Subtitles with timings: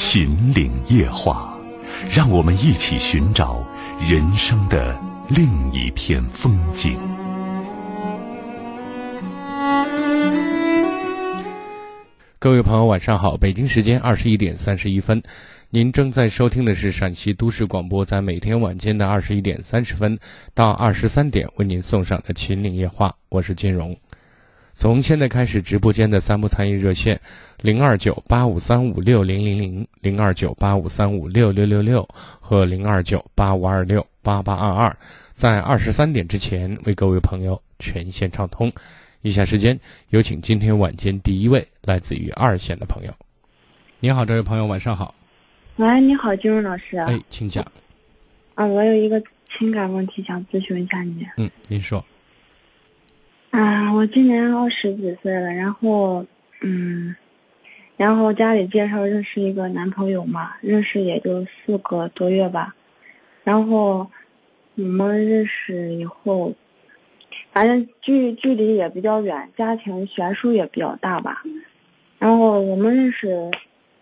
[0.00, 1.58] 秦岭夜话，
[2.08, 3.66] 让我们一起寻找
[4.00, 4.96] 人生的
[5.28, 6.96] 另一片风景。
[12.38, 13.36] 各位朋友，晚上好！
[13.36, 15.20] 北京时间二十一点三十一分，
[15.68, 20.16] 您正在收听的是陕西都市广播，在每天晚间的二十一点三十分
[20.54, 23.96] 到二十三点为您送上的《秦岭夜话》，我是金荣。
[24.78, 27.20] 从现在开始，直播间的三部参与热线：
[27.62, 34.96] 零二九八五三五六零零零、零二九八五三五六六六六和零二九八五二六八八二二，
[35.34, 38.72] 在二十三点之前为各位朋友全线畅通。
[39.22, 39.76] 以下时间
[40.10, 43.12] 有请今天晚间第一位来自于二线的朋友。
[43.98, 45.12] 你好，这位朋友，晚上好。
[45.74, 46.96] 喂，你好，金融老师。
[46.98, 47.66] 哎，请讲。
[48.54, 51.26] 啊，我有一个情感问题想咨询一下你。
[51.36, 52.04] 嗯，您说。
[53.58, 56.24] 啊，我今年二十几岁了，然后，
[56.60, 57.16] 嗯，
[57.96, 62.76] 然后家里介绍认识一个男朋友嘛，认识也就四个多月吧，
[63.42, 64.08] 然后
[64.76, 66.54] 我们认识以后。
[67.52, 71.42] 反正距距离也比较远，家庭悬殊也比较大吧。
[72.20, 73.50] 然后我们认识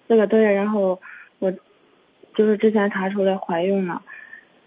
[0.06, 1.00] 四个多月，然后
[1.38, 1.50] 我
[2.34, 4.02] 就是之前查出来怀孕了，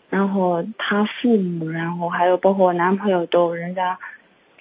[0.09, 3.99] 然后他父母，然后还有包括我男朋友都，人家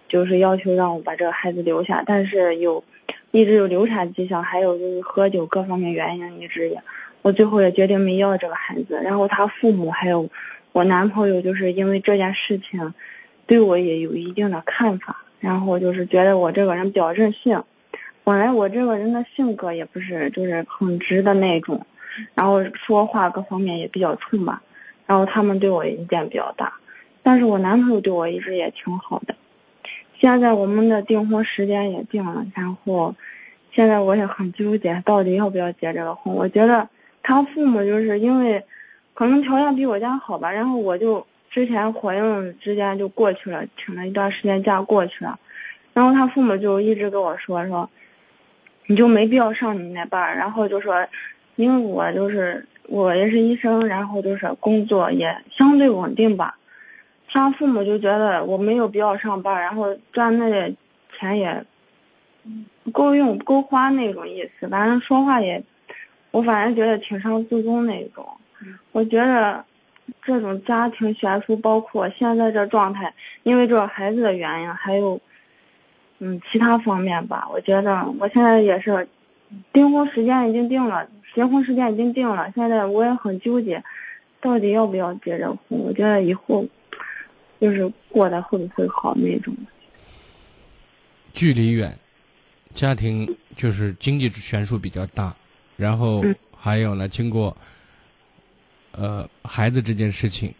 [0.09, 2.83] 就是要求让我把这个孩子留下，但是有
[3.31, 6.83] 一直有流产迹象，还有就是喝酒各方面原因一直也，
[7.23, 9.01] 我最后也决定没要这个孩子。
[9.05, 10.29] 然后他父母还有
[10.73, 12.95] 我男朋友就是因为这件事情。
[13.47, 17.65] 对我也有一定的看法，然后就是觉得我这个人比较任性，
[18.23, 21.87] 本来我这个人的性格也不是就是很直的那种，
[22.35, 24.63] 然后说话各方面也比较冲吧，
[25.07, 26.75] 然后他们对我意见比较大，
[27.23, 29.35] 但是我男朋友对我一直也挺好的，
[30.19, 33.15] 现在我们的订婚时间也定了，然后
[33.73, 36.35] 现在我也很纠结，到底要不要结这个婚？
[36.35, 36.89] 我觉得
[37.23, 38.65] 他父母就是因为
[39.15, 41.27] 可能条件比我家好吧，然后我就。
[41.51, 45.41] 之前怀孕之间就过去了，请了一段时间假过去了，
[45.95, 47.89] 然后他父母就一直跟我说说，
[48.87, 51.07] 你就没必要上你那班然后就说，
[51.57, 56.59] 因为我就是我也是医生，然后就是工作也相对稳定吧，
[57.29, 60.77] 他父母就觉得我没有必要上班然后赚那点
[61.17, 61.65] 钱也
[62.85, 65.63] 不够用不够花那种意思，反正说话也，
[66.31, 68.27] 我反正觉得挺伤自尊那种，
[68.93, 69.65] 我觉得。
[70.23, 73.13] 这种家庭悬殊，包括现在这状态，
[73.43, 75.21] 因为这个孩子的原因，还有，
[76.19, 77.47] 嗯，其他方面吧。
[77.53, 79.07] 我觉得我现在也是，
[79.71, 82.51] 订婚时间已经定了，结婚时间已经定了。
[82.55, 83.85] 现在我也很纠结，
[84.41, 85.79] 到底要不要结这婚？
[85.79, 86.65] 我觉得以后，
[87.61, 89.55] 就是过得会不会好那种。
[91.33, 91.99] 距离远，
[92.75, 95.35] 家庭就是经济悬殊比较大，
[95.77, 96.25] 然后
[96.57, 97.57] 还有呢，经过。
[98.91, 100.53] 呃，孩子这件事情，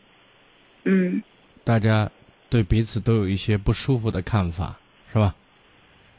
[0.85, 1.21] 嗯，
[1.65, 2.09] 大家
[2.49, 4.79] 对彼此都有一些不舒服的看法，
[5.13, 5.35] 是吧？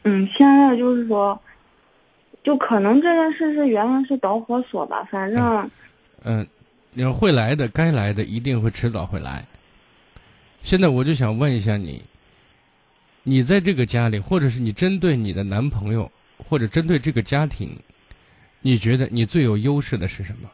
[0.03, 1.39] 嗯，现在就是说，
[2.43, 5.71] 就可能这件事是原来是导火索吧，反正，
[6.25, 6.45] 嗯，
[6.91, 9.45] 你会来的，该来的一定会迟早会来。
[10.61, 12.03] 现在我就想问一下你，
[13.23, 17.75] 你在这个家里，或者是你针对你的男朋友，或者针对这个家庭，
[18.61, 20.49] 你觉得你最有优势的是什么？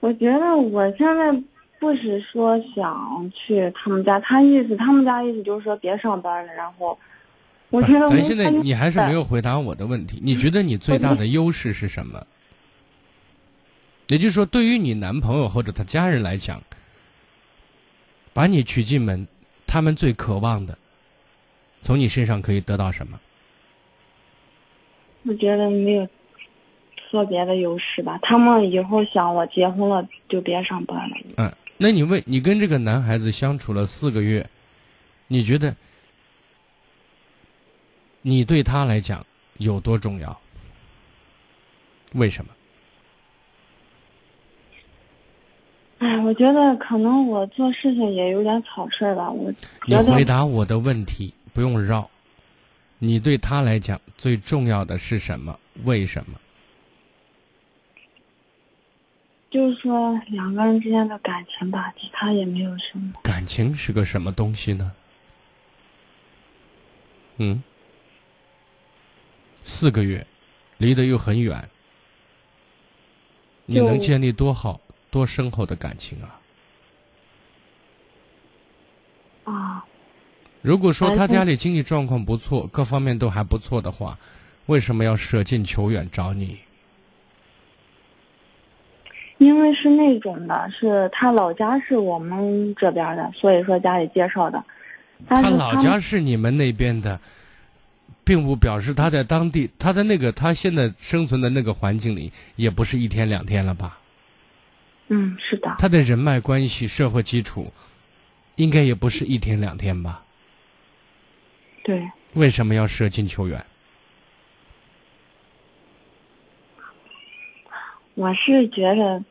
[0.00, 1.42] 我觉得我现在
[1.80, 6.96] 不是说想去他们家，他意思他们家意思就是说别上班了，然后
[7.70, 10.20] 我觉得咱现在你还是没有回答我的问题。
[10.22, 12.24] 你觉得你最大的优势是什么？
[14.08, 16.62] 也就是说，对于你男朋友或者他家人来讲，
[18.34, 19.26] 把你娶进门，
[19.66, 20.76] 他们最渴望的，
[21.82, 23.18] 从你身上可以得到什么？
[25.24, 26.08] 我觉得没有。
[27.10, 31.16] 特别的优势吧，他们以后想我结婚了就别上班了。
[31.38, 34.46] 嗯，那你问你跟这个男孩子相处了四个月，
[35.26, 35.74] 你觉得
[38.20, 39.24] 你对他来讲
[39.56, 40.38] 有多重要？
[42.12, 42.50] 为什么？
[45.98, 49.30] 哎，我觉得可能我做事情也有点草率吧。
[49.30, 49.52] 我
[49.86, 52.08] 你回答我的问题，不用绕。
[53.00, 55.58] 你对他来讲最重要的是什么？
[55.84, 56.38] 为什么？
[59.50, 63.12] 就是说两个人之间的感情吧，其他也没有什么。
[63.22, 64.92] 感情是个什么东西呢？
[67.38, 67.62] 嗯，
[69.64, 70.26] 四个月，
[70.76, 71.68] 离得又很远，
[73.64, 76.40] 你能建立多好、多深厚的感情啊？
[79.44, 79.84] 啊，
[80.60, 84.18] 如果说他家里经济状况不错，各方面都还不错的话，
[84.66, 86.58] 为什么要舍近求远找你？
[89.38, 94.62] 因为是那种的，是他老家是我们这边的，所以说家里介绍的。
[95.26, 97.18] 他老家是你们那边的，
[98.22, 103.98] 并不表示他在当地，他在那个他现在生存的那个环境里，也不是一天两天了吧？
[105.08, 105.76] 嗯，是的。
[105.78, 107.72] 他的人脉关系、社会基础，
[108.56, 110.22] 应该也不是一天两天吧？
[111.82, 112.08] 对。
[112.34, 113.64] 为什么要舍近求远？
[118.14, 119.22] 我是觉得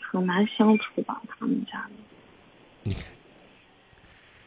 [0.00, 1.94] 很难相处吧，他们家里。
[2.84, 3.02] 你看，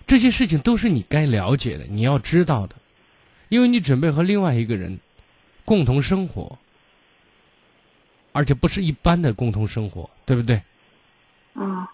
[0.07, 2.75] 这些事情都是你该了解的，你要知道的，
[3.50, 4.98] 因为你准备和另外一个人
[5.65, 6.57] 共同生活，
[8.38, 10.62] 而且不是一般的共同生活，对不对？
[11.56, 11.92] 啊。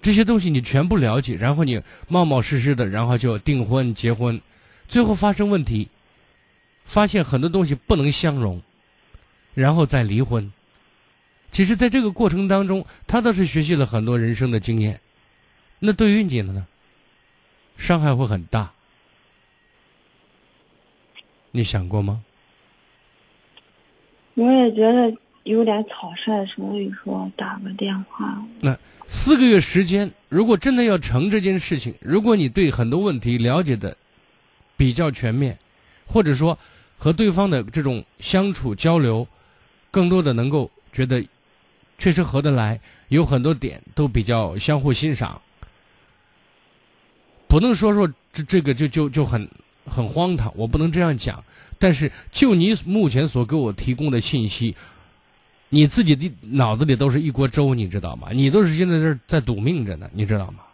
[0.00, 4.40] 这些东西你全部了解，然后你冒冒失失的，然后就订婚结婚，
[4.88, 5.88] 最后发生问题，
[6.84, 8.60] 发现很多东西不能相容，
[9.54, 10.52] 然后再离婚。
[11.52, 15.00] 其实，在这个过程当中，他倒是学习了很多人生的经验。
[15.78, 16.66] 那对于你呢？
[17.76, 18.72] 伤害会很大。
[21.52, 22.24] 你想过吗？
[24.34, 28.42] 我也觉得有点草率，所以说打个电话。
[28.60, 33.96] 那四个月时间，如果真的要成这件事情，如果你对很多问题了解的
[34.76, 35.58] 比较全面，
[36.06, 36.58] 或者说
[36.96, 39.26] 和对方的这种相处交流，
[39.90, 41.24] 更多的能够觉得。
[41.98, 42.80] 确实合得来，
[43.10, 45.40] 有很多点都比较相互欣赏，
[47.46, 49.48] 不能说说这这个就就就很
[49.86, 51.44] 很荒唐，我不能这样讲。
[51.78, 54.74] 但是就你目前所给我提供的信息，
[55.74, 58.28] 你自己的脑子里都是一锅粥，你知道吗？
[58.30, 60.64] 你都是现在这在赌命着呢，你知道吗？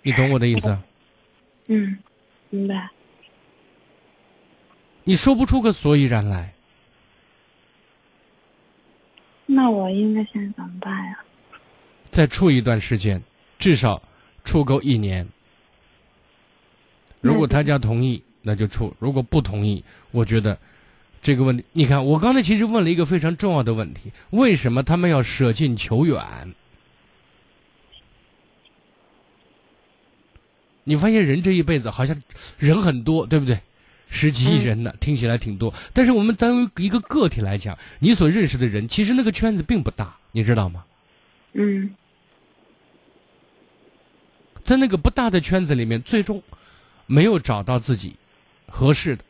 [0.00, 0.78] 你懂我的意思？
[1.66, 1.98] 嗯，
[2.48, 2.88] 明白。
[5.04, 6.54] 你说不出个所以然来。
[9.44, 11.18] 那我应该现在怎么办呀？
[12.10, 13.22] 再处一段时间，
[13.58, 14.02] 至少
[14.44, 15.28] 处够一年。
[17.20, 20.58] 如果他家同意，那就处；如果不同意，我觉得
[21.20, 26.54] 这个问题，你看，我刚才其实问了一个非常重要的问题：为什么他们要舍近求远？
[30.84, 32.22] 你发现人这一辈子好像
[32.56, 33.60] 人很多，对不对？
[34.10, 40.82] 十几亿人呢，听起来挺多，但是我们单为一个个体来讲，你所认识的人，其实那个圈子并不大，你知道吗？
[41.52, 41.94] 嗯，
[44.64, 46.42] 在那个不大的圈子里面，最终
[47.04, 48.16] 没有找到自己
[48.66, 49.24] 合适的。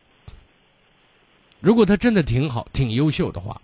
[1.61, 3.61] 如果他真的挺好、挺优秀的话，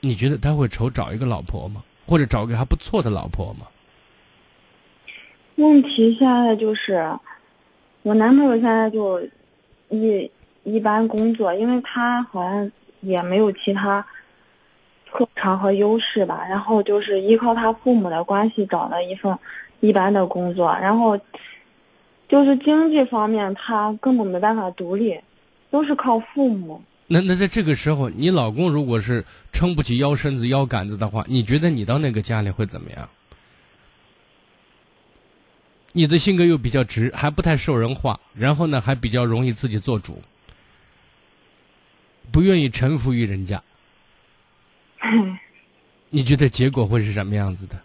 [0.00, 1.82] 你觉得他会愁找一个老婆吗？
[2.06, 3.66] 或者找个还不错的老婆吗？
[5.56, 7.18] 问题现在就是，
[8.02, 9.20] 我男朋友现在就。
[9.90, 10.30] 一
[10.64, 12.70] 一般工作，因为他好像
[13.00, 14.06] 也没有其他
[15.10, 19.38] 特长和优势吧，然后就是依靠他父母的关系找了一份
[19.80, 21.18] 一般的工作，然后
[22.28, 25.18] 就是经济方面他根本没办法独立，
[25.70, 26.82] 都是靠父母。
[27.10, 33.08] 那那在这个时候，你老公如果是撑不起腰身子腰杆子的话，你觉得你到那个家里会怎么样？
[35.92, 40.22] 你的性格又比较直，还不太受人话，然后呢，还比较容易自己做主，
[42.30, 43.62] 不愿意臣服于人家。
[46.10, 47.80] 你觉得结果会是什么样子的？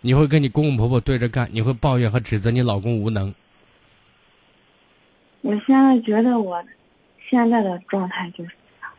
[0.00, 1.46] 你会跟你公公婆婆对着干？
[1.52, 3.34] 你会抱怨和指责你老公无能？
[5.42, 6.64] 我现在觉得我
[7.28, 8.92] 现在的状态就是这样。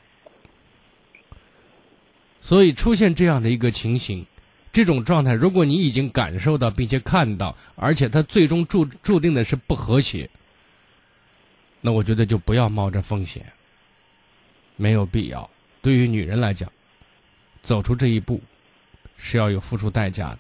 [2.41, 4.25] 所以出现这样的一个情形。
[4.69, 10.29] 这种状态，如果你已经感受到并且看到，而且它最终注注定的是不和谐，
[11.81, 13.43] 那我觉得就不要冒着风险，
[14.75, 15.50] 没有必要。
[15.81, 16.72] 对于女人来讲，
[17.63, 18.39] 走出这一步
[19.17, 20.39] 是要有付出代价的，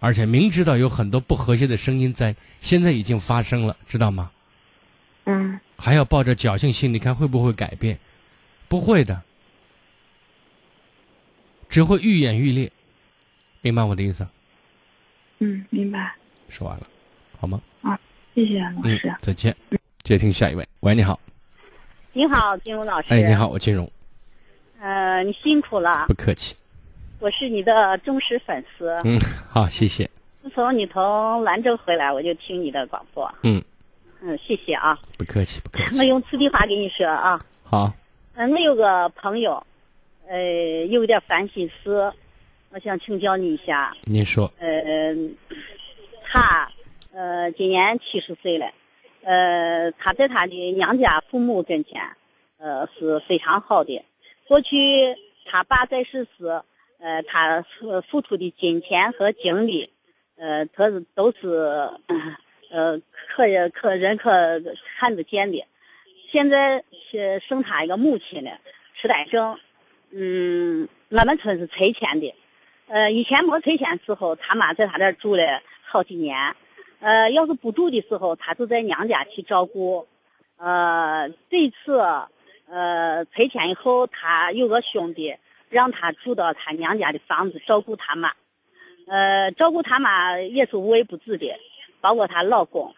[0.00, 4.32] 而且明知道有很多不和谐的声音在现在已经发生了，知道吗？
[5.26, 5.60] 嗯。
[5.76, 7.98] 还要抱着侥幸心理，看会不会改变？
[8.68, 9.22] 不会的。
[11.68, 12.70] 只会愈演愈烈，
[13.60, 14.26] 明白我的意思？
[15.38, 16.14] 嗯，明白。
[16.48, 16.86] 说完了，
[17.38, 17.60] 好吗？
[17.82, 17.98] 啊，
[18.34, 19.14] 谢谢老师。
[19.20, 19.54] 再见。
[20.02, 21.20] 接听下一位，喂，你好。
[22.12, 23.08] 你好，金荣老师。
[23.10, 23.90] 哎，你好，我金荣。
[24.80, 26.06] 呃，你辛苦了。
[26.06, 26.54] 不客气。
[27.18, 28.90] 我是你的忠实粉丝。
[29.04, 30.08] 嗯，好，谢谢。
[30.42, 33.30] 自从你从兰州回来，我就听你的广播。
[33.42, 33.62] 嗯。
[34.28, 34.98] 嗯，谢谢啊。
[35.16, 35.98] 不客气，不客气。
[36.00, 37.40] 我用此地话跟你说啊。
[37.62, 37.94] 好。
[38.34, 39.64] 嗯，我有个朋友，
[40.26, 42.12] 呃，有点烦心事，
[42.70, 43.96] 我想请教你一下。
[44.02, 44.52] 您说。
[44.58, 45.14] 呃，
[46.24, 46.72] 他
[47.12, 48.72] 呃今年七十岁了，
[49.22, 52.02] 呃，他在他的娘家父母跟前，
[52.58, 54.04] 呃是非常好的。
[54.48, 55.14] 过去
[55.44, 56.62] 他爸在世时，
[56.98, 57.64] 呃，他
[58.10, 59.90] 付出的金钱和精力，
[60.34, 62.00] 呃，他是都是呃
[62.76, 64.60] 呃可也可人可
[64.98, 65.64] 看得见的。
[66.30, 68.58] 现在是剩他一个母亲了，
[68.94, 69.58] 痴呆症。
[70.10, 72.34] 嗯，俺们村是拆迁的，
[72.86, 76.54] 呃，以前没拆迁时候，他妈在他这住了好几年。
[77.00, 80.06] 呃，要是不住的时候，他就在娘家去照顾。
[80.58, 81.98] 呃，这次
[82.68, 85.36] 呃拆迁以后，他有个兄弟
[85.70, 88.34] 让他住到他娘家的房子照顾他妈。
[89.06, 91.58] 呃，照顾他妈也是无微不至的，
[92.06, 92.94] 包括她老公。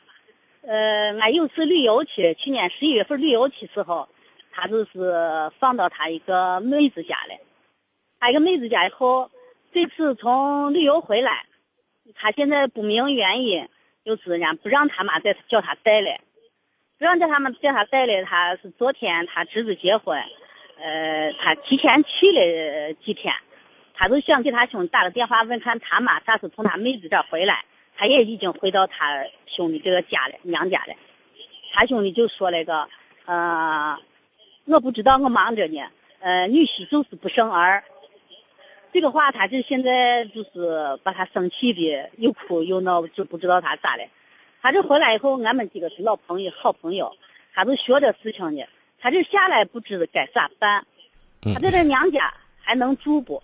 [0.60, 4.06] 呃，俺有次旅游去，去年十一月份旅游去时候，
[4.52, 7.38] 他就是放到她一个妹子家了。
[8.20, 9.30] 他一个妹子家以后，
[9.72, 11.46] 这次从旅游回来，
[12.14, 13.70] 他现在不明原因，
[14.04, 16.20] 就是人家不让他妈再叫他带了，
[16.98, 18.24] 不让叫他们叫他带了。
[18.24, 20.22] 他是昨天他侄子结婚，
[20.78, 23.32] 呃，他提前去了几天，
[23.94, 27.64] 他就想给他兄弟打个电话问看他妈啥时从他妹子这回来。
[27.98, 30.94] 他也已经回到他兄弟这个家了，娘家了。
[31.72, 32.88] 他兄弟就说那个，
[33.24, 33.98] 呃，
[34.66, 35.82] 我不知道，我忙着呢。
[36.20, 37.82] 呃，女婿就是不生儿。
[38.92, 44.04] 这个话，他就现在就是把他生气的，又哭又闹，就不知道他咋了。
[44.62, 47.16] 他这回来以后，俺们几个是老朋友、好朋友，
[47.52, 48.64] 他都学这事情呢。
[49.00, 50.86] 他这下来不知该咋办。
[51.42, 53.42] 他在这娘家还能住不？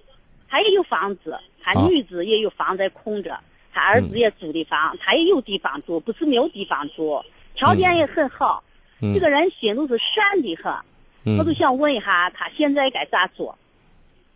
[0.48, 3.40] 他也有房子，他女子也有房在空着。
[3.74, 7.22] 他儿子也租的房，他也有地方住，不是没有地方住，
[7.54, 8.62] 条件也很好。
[9.00, 13.58] 这个人心都是善的很，我就想问一下，他现在该咋做？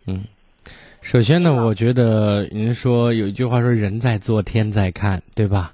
[0.05, 0.25] 嗯，
[1.01, 5.73] 首先呢，我觉得您说有一句话说“人在做，天在看”，对吧？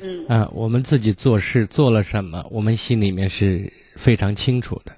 [0.00, 0.24] 嗯。
[0.28, 4.92] 啊，我们自己做事做了什么，我们心里面是非常清楚的。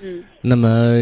[0.00, 0.22] 嗯。
[0.40, 0.94] 那么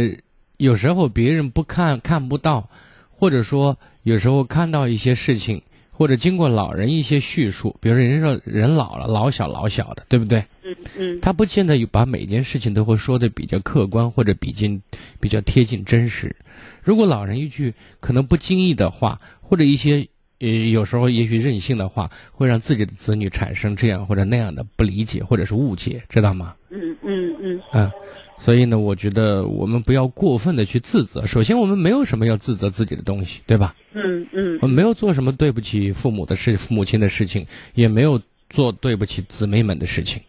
[0.57, 2.69] 有时候别人不看看不到，
[3.11, 5.61] 或者说有时候看到一些事情。
[6.03, 10.45] 或者经过老人一些叙述，比如说人说人老了，老小老小的，对不对？
[10.65, 11.21] 嗯嗯。
[11.21, 14.83] 他不见得有把每件事情都会说的比较客观或者比近
[15.21, 16.35] 比较贴近真实。
[16.83, 20.05] 如果老人一句可能不经意的话，或者一些
[20.41, 26.53] 呃有时候也许任性的话，会让自己的子女产生这样或者那样的不理解或者是误解，知道吗？
[26.71, 27.61] 嗯嗯嗯。
[27.71, 27.93] 啊。
[28.45, 31.25] 所以呢，我觉得我们不要过分的去自责。
[31.25, 33.73] 首先，我们没有什么要自责自己的东西，对吧？
[33.93, 34.59] 嗯嗯。
[34.61, 38.21] 我们没有做什么对不起父母的事、父母亲的事情，也没有
[38.51, 40.21] 做对不起姊妹们的事情。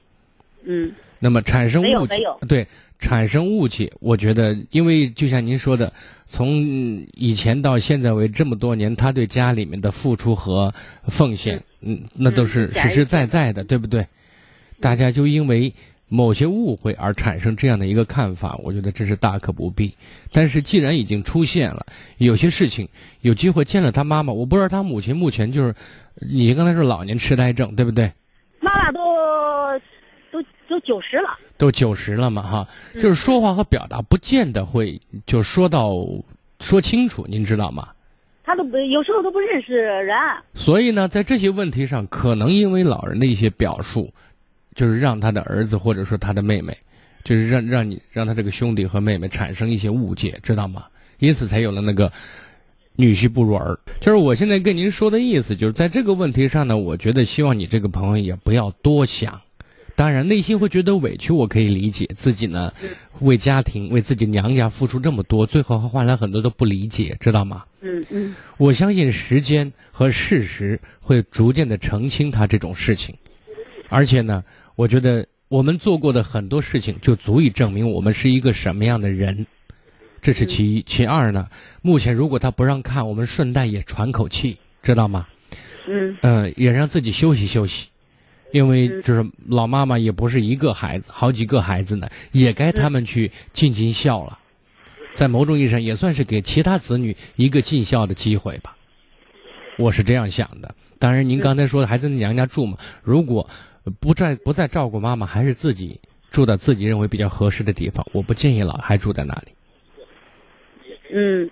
[0.63, 0.91] 嗯。
[1.17, 2.17] 那么产生误解，
[2.47, 2.67] 对
[2.99, 5.91] 产生误解，我觉得，因为就像您说的，
[6.27, 10.71] 从以前到现在为这么多年，他对家里面的付出和
[11.07, 14.05] 奉献，嗯，那都是实实在在的，对不对？
[14.79, 15.73] 大家就因为。
[16.15, 19.91] 某些误会而产生这样的一个看法，我觉得这是大可不必。
[20.31, 21.83] 但是既然已经出现了，
[22.19, 22.87] 有些事情
[23.21, 25.73] 有机会见了他妈妈，我不知道他母亲目前就是，
[26.29, 28.11] 你刚才说老年痴呆症，对不对？
[28.59, 29.01] 妈妈都
[30.31, 35.95] 都都九十了，都九十了嘛，哈，就是说话和表达不见得会就说到
[36.59, 37.87] 说清楚，您知道吗？
[38.43, 40.15] 他都不有时候都不认识人。
[40.53, 44.13] 所以呢，在这些问题上，可能因为老人的一些表述。
[44.75, 46.75] 就是让他的儿子或者说他的妹妹，
[47.23, 50.85] 就是让让你让他这个兄弟和妹妹产生一些误解，知道吗？
[51.19, 52.11] 因此才有了那个
[52.95, 53.79] 女婿不如儿。
[54.01, 59.39] 就是我现在跟您说的意思，就是在这个问题上呢，我觉得希望你这个朋友也不要多想。
[59.95, 62.09] 当然，内心会觉得委屈，我可以理解。
[62.17, 62.73] 自己呢，
[63.19, 67.63] 为家庭为自己娘家付出这么多，最后还换来很多的不理解，知道吗？
[67.81, 68.35] 嗯嗯。
[68.57, 73.15] 我相信时间和事实会逐渐的澄清他这种事情，
[73.87, 74.43] 而且呢。
[74.75, 79.45] 我觉得我们做过的很多事情，就足以证明我们是一个什么样的人，
[80.21, 80.81] 这是其一。
[80.81, 81.47] 其二呢，
[81.81, 85.27] 目前如果他不让看，我们顺带也喘口气，知道吗？
[85.87, 86.17] 嗯。
[86.21, 87.87] 嗯，也让自己休息休息，
[88.51, 94.39] 因为就是老妈妈也不是一个孩子，好几个孩子呢，也该他们去尽尽孝了，
[95.13, 98.72] 在某种意义上也算是给其他子女一个尽孝的机会吧。
[99.77, 100.73] 我是这样想的。
[100.99, 102.77] 当然，您刚才说的还在娘家住嘛？
[103.01, 103.49] 如果
[103.99, 105.99] 不再不再照顾妈妈，还是自己
[106.31, 108.05] 住到自己认为比较合适的地方。
[108.13, 109.51] 我不建议老还住在那里。
[111.11, 111.49] 嗯，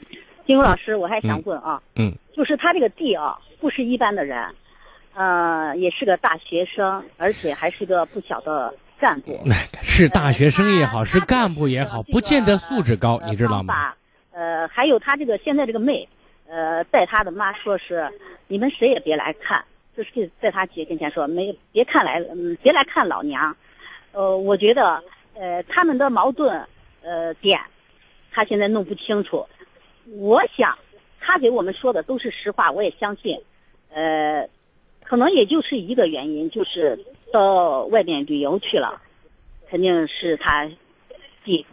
[0.47, 4.43] 金荣老师，我还想问啊，嗯，就是他这个弟啊，不是一般的人，
[5.13, 9.39] 呃，也是个大学生，而且还是个不小的干部。
[9.81, 13.93] 是大学生也好，是干部也好，不见得素质高，你知道吗？
[14.31, 16.07] 呃，还有他这个现在这个妹，
[16.51, 18.11] 呃，带他的妈说是
[18.47, 19.63] 你们谁也别来看，
[19.95, 23.55] 就是在他姐跟前说没别看来，嗯，别来看老娘。
[24.11, 25.01] 呃，我觉得
[25.33, 26.67] 呃他们的矛盾
[27.03, 27.61] 呃点，
[28.31, 29.47] 他现在弄不清楚。
[30.17, 30.77] 我想
[31.21, 33.41] 他给我们说的都是实话，我也相信。
[33.93, 34.49] 呃，
[35.05, 36.99] 可能也就是一个原因，就是
[37.31, 39.01] 到外面旅游去了，
[39.69, 40.69] 肯定是他
[41.45, 41.65] 弟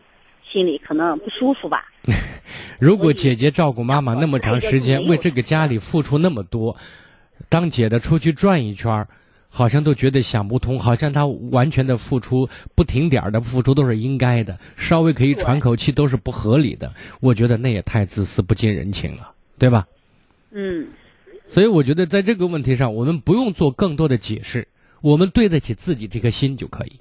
[0.45, 1.91] 心里可能不舒服吧。
[2.79, 6.77] 如果姐姐照顾妈妈那么长时间，为这个家里付出那么多，
[7.49, 9.07] 当姐的出去转一圈
[9.49, 16.93] 好像都觉得想不通，好像她完全的付出不停点的付出都是应该的，稍微可以喘口气都是不合理的。
[17.21, 19.87] 我觉得那也太自私不近人情了，对吧？
[20.53, 20.87] 嗯。
[21.51, 24.69] 所以我觉得在这个问题上，我们不用做更多的解释，
[25.01, 27.01] 我们对得起自己这颗心就可以。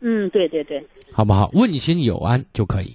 [0.00, 0.86] 嗯，对对对。
[1.12, 1.50] 好不好？
[1.54, 2.94] 问心有安就可以。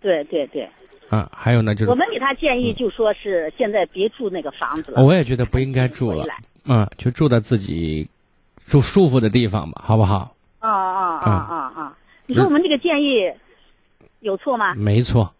[0.00, 0.68] 对对对。
[1.10, 5.02] 啊，还有呢，就是我们给他建议，就说是现在别住那个房子了。
[5.02, 6.26] 我也觉得不应该住了，
[6.66, 8.06] 嗯，就住在自己
[8.66, 10.34] 住舒服的地方吧，好不好？
[10.58, 11.98] 啊啊啊啊啊！
[12.26, 13.32] 你说我们这个建议
[14.20, 14.74] 有错吗？
[14.74, 15.32] 没错，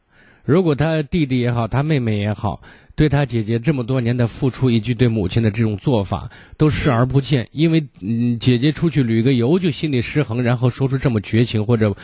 [0.43, 2.63] 如果他弟弟也好，他妹妹也好，
[2.97, 11.95] 对他姐姐这么多年的付出，以及对母亲的这种做法都视而不见，因为嗯，姐姐出去旅个游就心理失衡，然后说出这么绝情或者。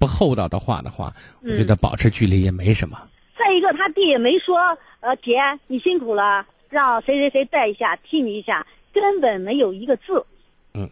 [0.00, 2.98] 不厚道的话的话，我觉得保持距离也没什么。
[3.38, 4.58] 再一个，他弟也没说，
[5.00, 10.24] 呃，姐你辛苦了，让谁谁谁带一下，替你一下，根本没有一个字。
[10.72, 10.88] 嗯，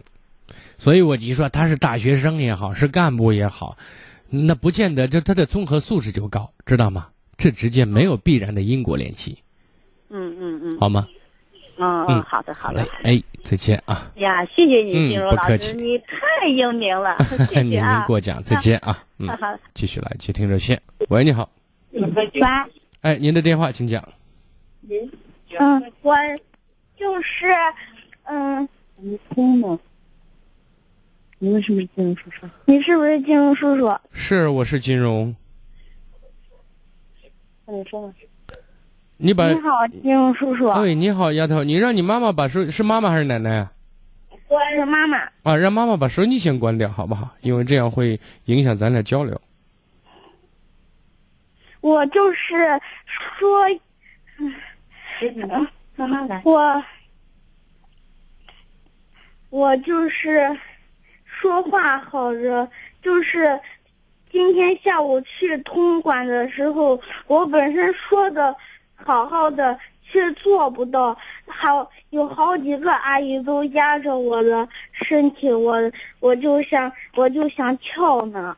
[0.76, 3.78] 所以我就说，他是大学生也好，是干部也好，
[4.28, 7.08] 那不见得就他的综合素质就高，知道吗？
[7.38, 9.38] 这之间没有必然的因果联系。
[10.10, 11.08] 嗯嗯嗯，好吗？
[11.78, 14.10] 嗯嗯，好的好嘞，哎，再见啊！
[14.16, 17.16] 呀，谢谢你，金荣老师，你太英明了，
[17.50, 17.98] 谢谢啊！
[17.98, 19.04] 您过奖，再见啊！
[19.18, 20.80] 嗯，好继续来接听热线。
[21.08, 21.48] 喂，你好。
[21.92, 22.30] 喂。
[23.02, 24.06] 哎，您的电话请讲。
[24.80, 25.10] 您。
[25.58, 26.14] 嗯，我
[26.96, 27.46] 就是，
[28.24, 28.68] 嗯。
[29.00, 29.78] 你听呢？
[31.38, 32.48] 你为什么是金融叔叔？
[32.64, 33.96] 你是不是金融叔叔？
[34.12, 35.36] 是，我是金融。
[37.64, 38.12] 那你说吧。
[39.20, 40.68] 你把你好，金融叔叔。
[40.68, 43.72] 哎，你好，丫头，你让你妈妈把手是妈妈还是奶奶啊？
[44.46, 45.18] 我是妈妈。
[45.42, 47.28] 啊，让妈妈把收音机先关掉，好不好？
[47.40, 49.40] 因为这样会影响咱俩交流。
[51.80, 52.54] 我就是
[53.06, 53.68] 说，
[54.38, 54.54] 嗯，
[55.96, 56.40] 慢慢来。
[56.44, 56.84] 我
[59.50, 60.56] 我就是
[61.24, 62.70] 说话好着，
[63.02, 63.58] 就是
[64.30, 68.54] 今天下午去通管的时候，我本身说的。
[69.04, 71.16] 好好的，却做不到。
[71.46, 75.76] 好，有好几个阿姨都压着我的身体，我
[76.20, 78.56] 我就想，我就想跳呢。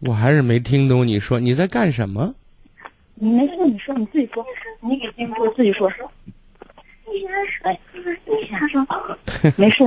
[0.00, 2.34] 我还是没听懂你说你在干什么。
[3.14, 4.44] 你没事，你说你自己说，
[4.80, 5.90] 你给金叔自己说。
[7.62, 7.78] 哎，
[8.50, 8.84] 他说
[9.56, 9.84] 没事，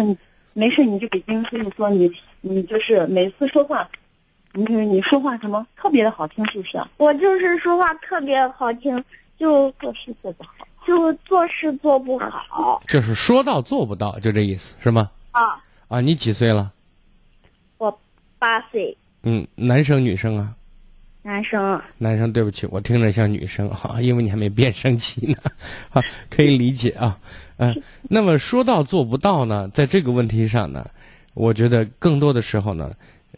[0.54, 2.10] 没事，你就给金叔说，你
[2.40, 3.90] 你就是每次说话，
[4.54, 6.82] 你你说话什么特别的好听，是不是？
[6.98, 9.04] 我就是说话特别好听。
[9.38, 15.12] 就做事做不好，就做事做不好，就是说到做不到，就这意思是吗？
[15.32, 16.00] 啊啊！
[16.00, 16.72] 你几岁了？
[17.78, 18.00] 我
[18.40, 18.96] 八岁。
[19.24, 20.54] 嗯，男生女生啊？
[21.22, 21.82] 男生。
[21.98, 25.38] 男生，对不起，我听着像女生哈， 因为你还没变声期呢，
[25.92, 27.20] 啊，可以理解啊。
[27.58, 30.90] 嗯，那么说到做不到呢，在这个问题上呢，
[31.34, 32.96] 我觉得更多的时候呢，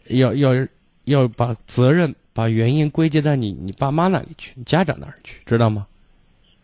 [0.08, 0.52] 要要
[1.04, 2.14] 要把责任。
[2.38, 5.88] 把原因归结在你你爸妈那里去，家长那儿去，知道吗？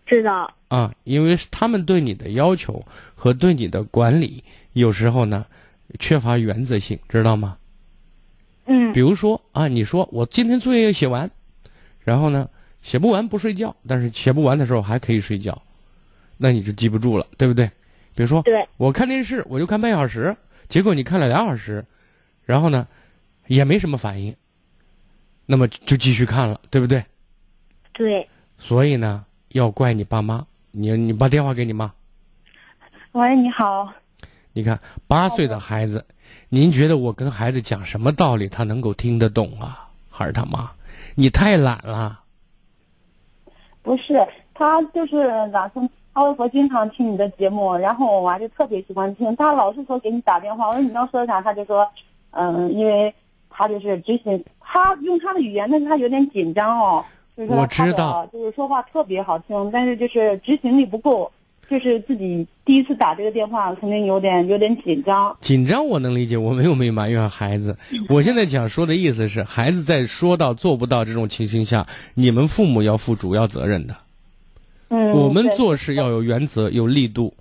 [0.07, 0.49] 知道。
[0.69, 5.45] 啊，因为他们对你的要求和对你的管理，有时候呢，
[5.99, 7.59] 缺乏原则性，知道吗？
[8.67, 8.93] 嗯。
[8.93, 11.29] 比如说啊，你说我今天作业要写完，
[12.05, 12.49] 然后呢，
[12.81, 15.61] 写不完不睡觉，但是写不完的时候还可以睡觉，
[16.37, 17.67] 那你就记不住了，对不对？
[18.15, 20.37] 比如说，对，我看电视我就看半小时，
[20.69, 21.85] 结果你看了两小时，
[22.45, 22.87] 然后呢，
[23.49, 24.33] 也没什么反应。
[25.47, 27.05] 那么就继续看了，对不对？
[27.93, 28.29] 对。
[28.59, 30.47] 所以呢，要怪你爸妈。
[30.77, 31.93] 你你把电话给你妈。
[33.13, 33.93] 喂，你好。
[34.53, 36.05] 你看，八岁的孩子，
[36.49, 39.89] 您觉得我跟孩子讲什么道理，他能够听得懂啊？
[40.11, 40.71] 还是他妈？
[41.15, 42.21] 你太懒了。
[43.83, 49.35] 不是，他就是咋说他会说经常听你的节目，然后我就特别喜欢听。
[49.37, 51.89] 他老是说给你打电话，我说你要说啥，他就说，
[52.31, 53.15] 嗯，因为
[53.57, 57.05] 他就是执行，他用他的语言，但是他有点紧张哦。
[57.37, 61.31] 就是我知道就是说话特别好听，但是就是执行力不够，
[61.69, 65.37] 就是自己第一次打这个电话，肯定有点有点紧张。
[65.41, 67.77] 紧张我能理解，我没有没埋怨孩子。
[68.09, 73.97] 我现在想说的意思是，孩子在说到做不到这种情形下，你们父母要负主要责任的。
[74.89, 77.35] 嗯，我们做事要有原则，有力度。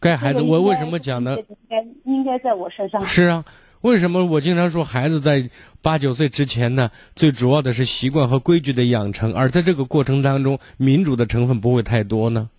[0.00, 1.36] 该孩子，我为什么讲呢？
[1.38, 3.06] 应该应该在我身上。
[3.06, 3.44] 是啊，
[3.86, 5.48] 为什么我经常说孩子在
[5.80, 6.90] 八九岁之前呢？
[7.14, 12.50] 最主要的是习惯和规矩的养成，而在这个过程当中，民主的成分不会太多呢？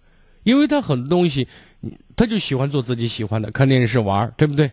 [0.44, 1.46] 因为他很多东西，
[2.16, 4.72] 他就喜欢做自己喜欢的，看电视玩儿，对不对？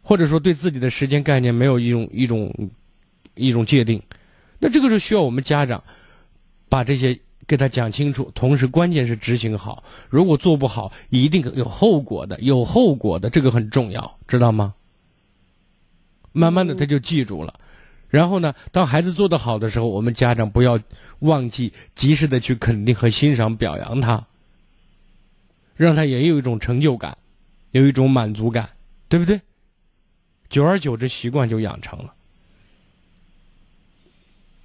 [0.00, 2.70] 或者说对自己的时间概念没有一种一种
[3.34, 4.02] 一种界定，
[4.60, 5.84] 那这个是需要我们家长
[6.70, 7.18] 把这些
[7.50, 9.82] 给他讲清楚，同时关键是执行好。
[10.08, 14.72] 如果做不好，一定有后果的，有后果的，这个很重要，知道吗？
[16.30, 17.52] 慢慢的他就记住了。
[18.08, 20.78] 然后呢，当孩子做得好的时候，我们家长不要
[21.18, 24.24] 忘记及时的去肯定和欣赏、表扬他，
[25.74, 27.18] 让他也有一种成就感，
[27.72, 28.70] 有一种满足感，
[29.08, 29.40] 对不对？
[30.48, 32.14] 久而久之，习惯就养成了。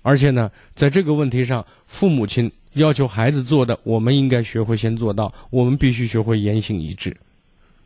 [0.03, 5.33] 而且呢，在这个问题上，父母亲要求孩子做的，我们应该学会先做到。
[5.49, 7.15] 我们必须学会言行一致，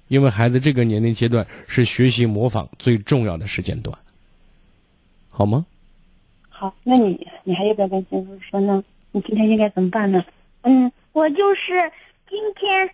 [0.08, 3.98] 因为孩子这个年龄阶段是学习模仿最重要的时间段，
[5.30, 5.66] 好吗？
[6.50, 8.84] 好，那你你还要不要跟先生说呢？
[9.12, 10.26] 你今天应该怎么办呢？
[10.62, 11.92] 嗯，我就是
[12.30, 12.90] 今天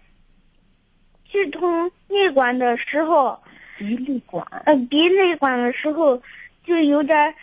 [1.26, 3.40] 去通内管的时候，
[3.78, 4.46] 鼻内管。
[4.66, 6.22] 呃，鼻内管的时候
[6.66, 7.34] 就有点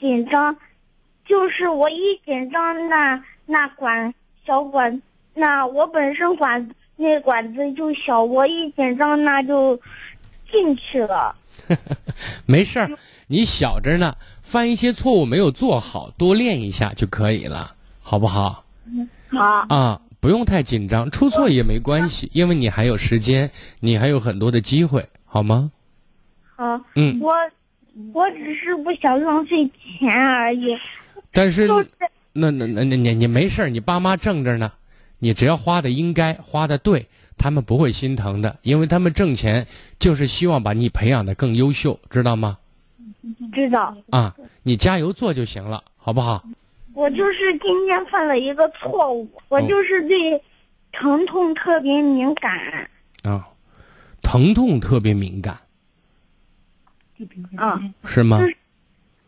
[0.00, 0.56] 紧张，
[1.24, 4.12] 就是我一紧张，那那管
[4.44, 5.00] 小管，
[5.34, 9.80] 那我本身管那管子就小，我一紧张那就
[10.50, 11.34] 进去了。
[12.44, 12.90] 没事儿，
[13.26, 18.64] 你小着呢，犯一些错误没有做好，多练一下就可以了，好不好？
[19.30, 25.72] 好，啊，不用太紧张，出错也没关系，因为你还有时间，你还有很多的机会，好吗？
[26.54, 27.34] 好，嗯，我
[28.12, 30.78] 我只是不想浪费钱而已，
[31.32, 31.88] 但是就是
[32.36, 34.72] 那那那那你你没事儿你爸妈挣着呢，
[35.18, 37.06] 你只要花的应该，花的对，
[37.38, 39.66] 他们不会心疼的，因为他们挣钱
[39.98, 42.58] 就是希望把你培养的更优秀，知道吗？
[43.52, 43.96] 知道。
[44.10, 46.44] 啊，你加油做就行了，好不好？
[46.92, 50.42] 我就是今天犯了一个错误，我就是对
[50.92, 52.88] 疼痛特别敏感。
[53.22, 53.48] 啊，
[54.22, 55.58] 疼痛特别敏感，
[57.56, 58.40] 啊是吗？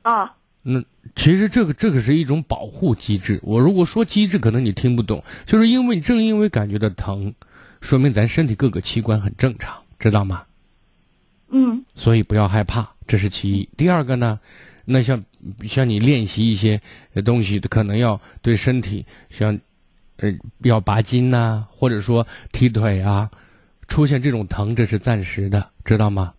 [0.03, 0.83] 啊，那
[1.16, 3.38] 其实这个这个是一种保护机制。
[3.42, 7.33] 我如果说机制，可能你听不懂，就是因为正因为感觉到疼，
[7.81, 10.44] 说明咱身体各个器官很正常，知道吗？
[11.51, 13.68] 嗯所以不要害怕，这是其一。
[13.77, 14.38] 第二个呢，
[14.85, 15.25] 那像
[15.62, 16.81] 像你练习一些
[17.14, 19.59] 呃东西，可能要对身体像
[20.16, 20.31] 呃
[20.62, 23.31] 要拔筋呐、或者说踢腿啊，
[23.88, 26.35] 出现这种疼，这是暂时的，知道吗？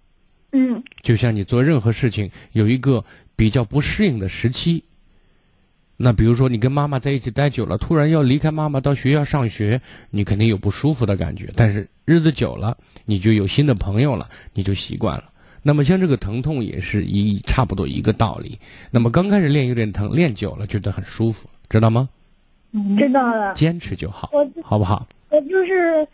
[0.51, 3.03] 嗯就像你做任何事情有一个
[3.39, 4.84] 比较不适应的时期。
[5.95, 11.49] 那比如说你跟妈妈在一起待久了，突然要离开妈妈到学校上学，你肯定有不舒服的感觉。
[11.56, 15.23] 但是日子久了，你就有新的朋友了，你就习惯了。
[15.63, 18.60] 那么像这个疼痛也是一差不多一个道理。
[18.91, 22.10] 那么刚开始练有点疼，练久了觉得很舒服，知道吗？
[22.97, 23.54] 知道了。
[23.54, 25.08] 坚持就好，我好不好？
[25.30, 26.06] 我就是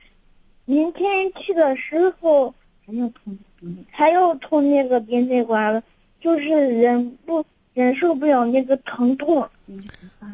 [0.65, 2.53] 明天去的时候
[2.85, 3.37] 还要通
[3.89, 5.81] 还要通那个鼻内管了，
[6.25, 9.47] 就是忍不忍受不了那个疼痛。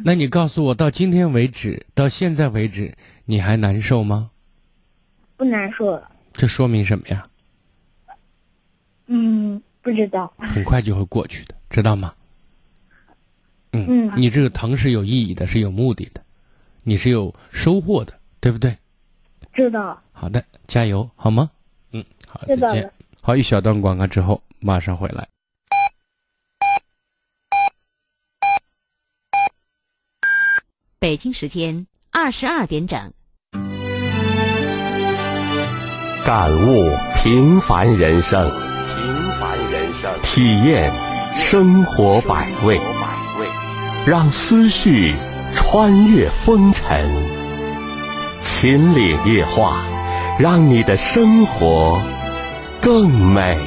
[0.05, 4.31] 那你告诉我，到今天为止，到现在为止，你还难受吗？
[5.35, 6.09] 不难受了。
[6.31, 7.27] 这说明什么呀？
[9.07, 10.31] 嗯，不知道。
[10.37, 12.13] 很快就会过去的，知道吗？
[13.73, 16.23] 嗯，嗯你这个疼是有意义的，是有目的的，
[16.83, 18.77] 你是有收获的，对不对？
[19.51, 20.01] 知道。
[20.13, 21.51] 好的，加油，好吗？
[21.91, 22.89] 嗯，好，再见。
[23.19, 25.27] 好，一小段广告之后马上回来。
[31.01, 33.11] 北京时间二十二点整。
[36.23, 40.93] 感悟平凡人生，平凡人生，体验
[41.35, 42.79] 生活百味，
[44.05, 45.15] 让思绪
[45.55, 47.11] 穿越风尘，
[48.43, 49.83] 秦岭夜话，
[50.37, 51.99] 让你的生活
[52.79, 53.57] 更美。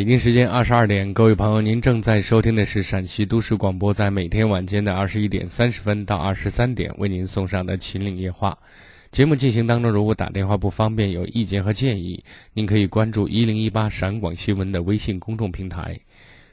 [0.00, 8.56] 北京时间二十二点，各位朋友，您正在收听的是陕西都市广播，在每天晚间的二十一点三十分到二十三点为您送上的《秦岭夜话》
[9.14, 15.94] 节目进行当中，如果打电话不方便，有意见和建议，您可以关注一零一八陕广新闻的微信公众平台。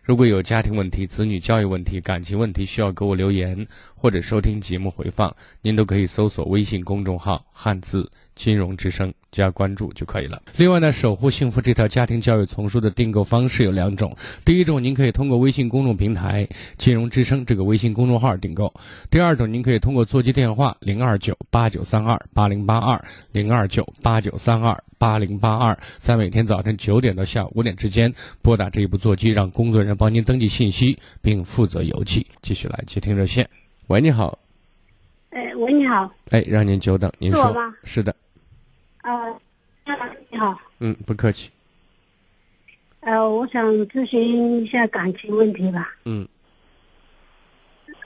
[0.07, 9.13] 如果有家庭问题、子女教育问题、感情问题需要给我留言或者收听节目回放，您都可以搜索微信公众号“汉字金融之声”。
[9.29, 10.41] 加关注就可以了。
[10.55, 14.15] 另外呢，守护幸福这套家庭教育丛书的订购方式有两种。
[14.45, 16.47] 第一种，您可以通过微信公众平台
[16.79, 18.67] “金融之声”这个微信公众号订购；
[19.11, 32.25] 第二种，您可以通过座机电话零二九八九三二八零八二零二九八九三二八零八二，在每天早晨九点到下午五点之间拨打这一部座机，让工作人员帮您登记信息，并负责邮寄。
[32.41, 33.47] 继续来接听热线。
[33.87, 34.37] 喂，你好。
[35.29, 36.11] 哎，喂，你好。
[36.31, 37.73] 哎，让您久等，您说。
[37.83, 38.15] 是的。
[39.03, 39.39] 呃，
[40.29, 40.59] 你好。
[40.79, 41.49] 嗯，不客气。
[43.01, 45.95] 呃，我想咨询一下感情问题吧。
[46.05, 46.27] 嗯。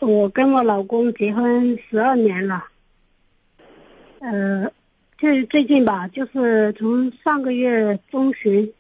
[0.02, 2.66] 我跟我老公结婚十二年了。
[4.20, 4.72] 呃，
[5.22, 8.74] 就是最近吧，就是从上个月中旬，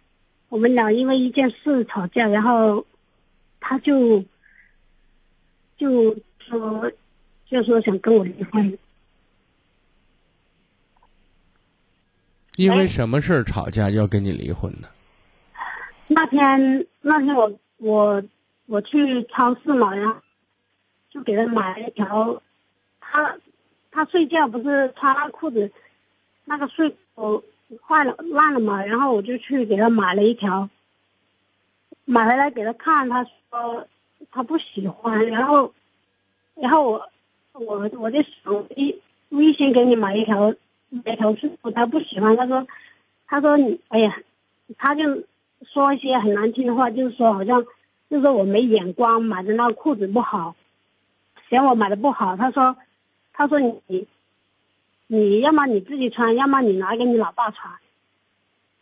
[0.49, 2.83] 我们俩因为一件事吵架，然后
[3.59, 4.25] 他就
[5.77, 6.91] 就说
[7.45, 8.75] 就说想跟我离婚。
[12.55, 14.87] 因为什么事儿吵架要跟你离婚呢？
[16.07, 18.23] 那天那天我我
[18.65, 20.19] 我去超市嘛，然后
[21.11, 22.41] 就给他买了一条，
[22.99, 23.37] 他
[23.91, 25.71] 他睡觉不是穿那裤子，
[26.51, 27.45] 那个睡裤
[27.81, 30.69] 坏了烂了嘛，然后我就去给他买了一条，
[32.03, 33.87] 买回来给他看，他说
[34.31, 35.73] 他不喜欢，然后
[36.55, 37.09] 然后我
[37.53, 40.53] 我我就想微微信给你买一条。
[41.05, 42.67] 买头是他不喜欢，他说，
[43.25, 44.19] 他说你，哎呀，
[44.77, 45.23] 他就
[45.63, 47.63] 说一些很难听的话，就是说好像，
[48.09, 50.53] 就是说我没眼光，买的那个裤子不好，
[51.47, 52.35] 嫌我买的不好。
[52.35, 52.75] 他说，
[53.31, 54.05] 他说你，
[55.13, 57.73] 你要么你自己穿，要么你拿给你老爸穿。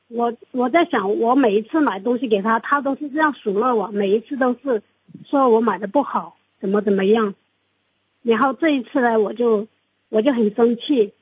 [0.09, 4.83] 我我在想，我每一次买东西给他，他都是这样数落我，每一次都是
[5.27, 7.33] 说我买的不好，怎么怎么样。
[8.21, 9.67] 然后这一次呢，我就
[10.09, 11.13] 我就很生气。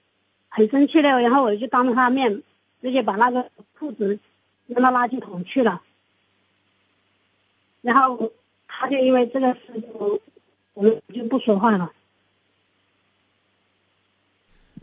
[0.49, 2.43] 很生气了，然后我就当着他面，
[2.81, 4.19] 直接把那个裤子
[4.65, 5.81] 扔到垃圾桶去了。
[7.81, 8.33] 然后
[8.67, 9.83] 他就因为这个事情，
[10.73, 11.93] 我们就不说话了。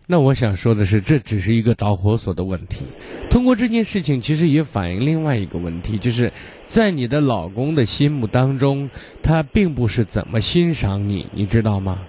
[0.06, 2.82] 那我想说的是，这只是一个导火索的问题。
[3.30, 6.30] 通过这件事情，其实也反映另外一个问题，就是
[6.66, 8.88] 在你的老公的心目当中，
[9.22, 12.02] 他并不是怎么欣赏你，你知道吗？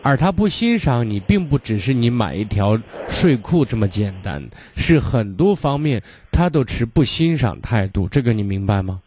[0.00, 4.42] 而他不欣赏你，并不只是你买一条睡裤这么简单，
[4.74, 9.02] 是很多方面他都持不欣赏态度，这个你明白吗？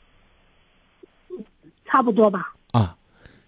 [1.85, 2.53] 差不多吧。
[2.73, 2.95] 啊，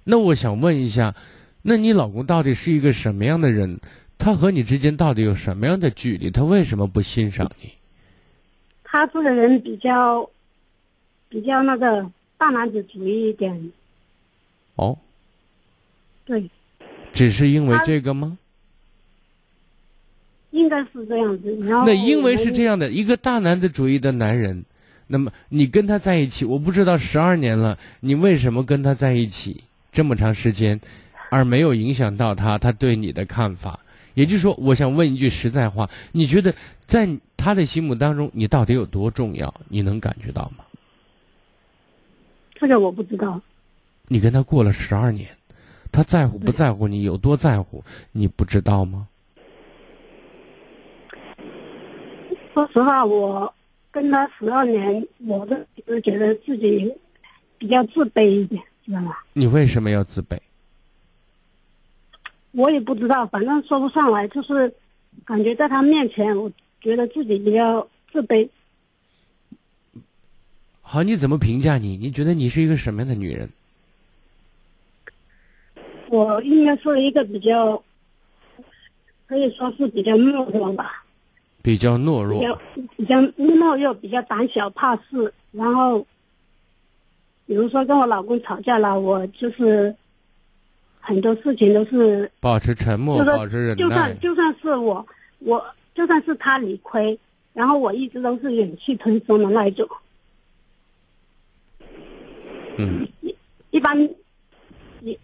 [0.04, 1.13] 那我想问一下，
[1.62, 3.80] 那你老公到底是一个什么样的人？
[4.17, 6.30] 他和你之间到底有什么样的距离？
[6.30, 7.71] 他为什么不欣赏你？
[8.84, 10.30] 他这个人比较，
[11.30, 13.71] 比较那个大男子主义一点。
[14.76, 14.97] 哦。
[16.26, 16.49] 对。
[17.12, 18.38] 只是因为这个吗？
[20.52, 21.58] 应该是这样子。
[21.63, 24.63] 然后那因为是这样的一个大男子主义的男人，
[25.08, 30.80] 那么你跟他在一起，我不知道十二年了，你为什么跟他在一起这么长时间，
[31.30, 33.80] 而没有影响到他他对你的看法？
[34.13, 39.54] 也就是说，我想问一句实在话，你觉得在他的心目当中，你到底有多重要？
[39.69, 40.63] 你能感觉到吗？
[42.56, 43.41] 这个我不知道。
[44.08, 45.28] 你跟他过了十二年。
[45.91, 49.08] 他在乎不在乎你有多在乎，你不知道吗？
[52.52, 53.54] 说实话，我
[53.91, 56.91] 跟他十二年，我都都觉得自己
[57.60, 59.15] 比较自卑一点，知道吗？
[59.34, 60.36] 你为什么要自卑？
[62.54, 64.74] 我也不知道，反正说不上来，就是
[65.26, 68.48] 感觉在他面前，我觉得自己比较自卑。
[70.82, 71.98] 好，你怎么评价你？
[71.98, 73.50] 你觉得你是一个什么样的女人？
[76.10, 77.84] 我应该说一个比较，
[79.26, 81.04] 可以说是比较懦弱吧。
[81.63, 82.39] 比较懦弱。
[82.39, 82.60] 比较
[82.98, 85.34] 比较懦弱，比较胆小怕事。
[85.52, 86.06] 然后，
[87.48, 89.96] 比如说跟我老公吵架了，我就是
[91.06, 93.76] 很多事情都是保持沉默，保持忍耐。
[93.76, 95.06] 就算就算是我，
[95.39, 95.63] 我
[95.94, 97.20] 就算是他理亏，
[97.52, 99.86] 然后我一直都是忍气吞声的那一种。
[102.78, 103.06] 嗯。
[103.20, 103.36] 一
[103.72, 104.10] 一般。
[105.06, 105.20] 你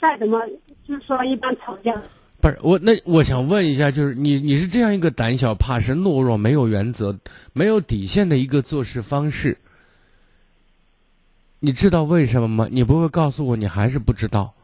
[0.00, 0.40] 再怎么，
[0.86, 1.92] 就是说一般吵架，
[2.40, 7.18] 不是我那我想问一下，就是你你是这样一个胆小怕事、懦弱、没有原则、
[7.52, 9.58] 没有底线的一个做事方式，
[11.58, 12.68] 你知道为什么吗？
[12.70, 14.54] 你不会告诉我，你还是不知道。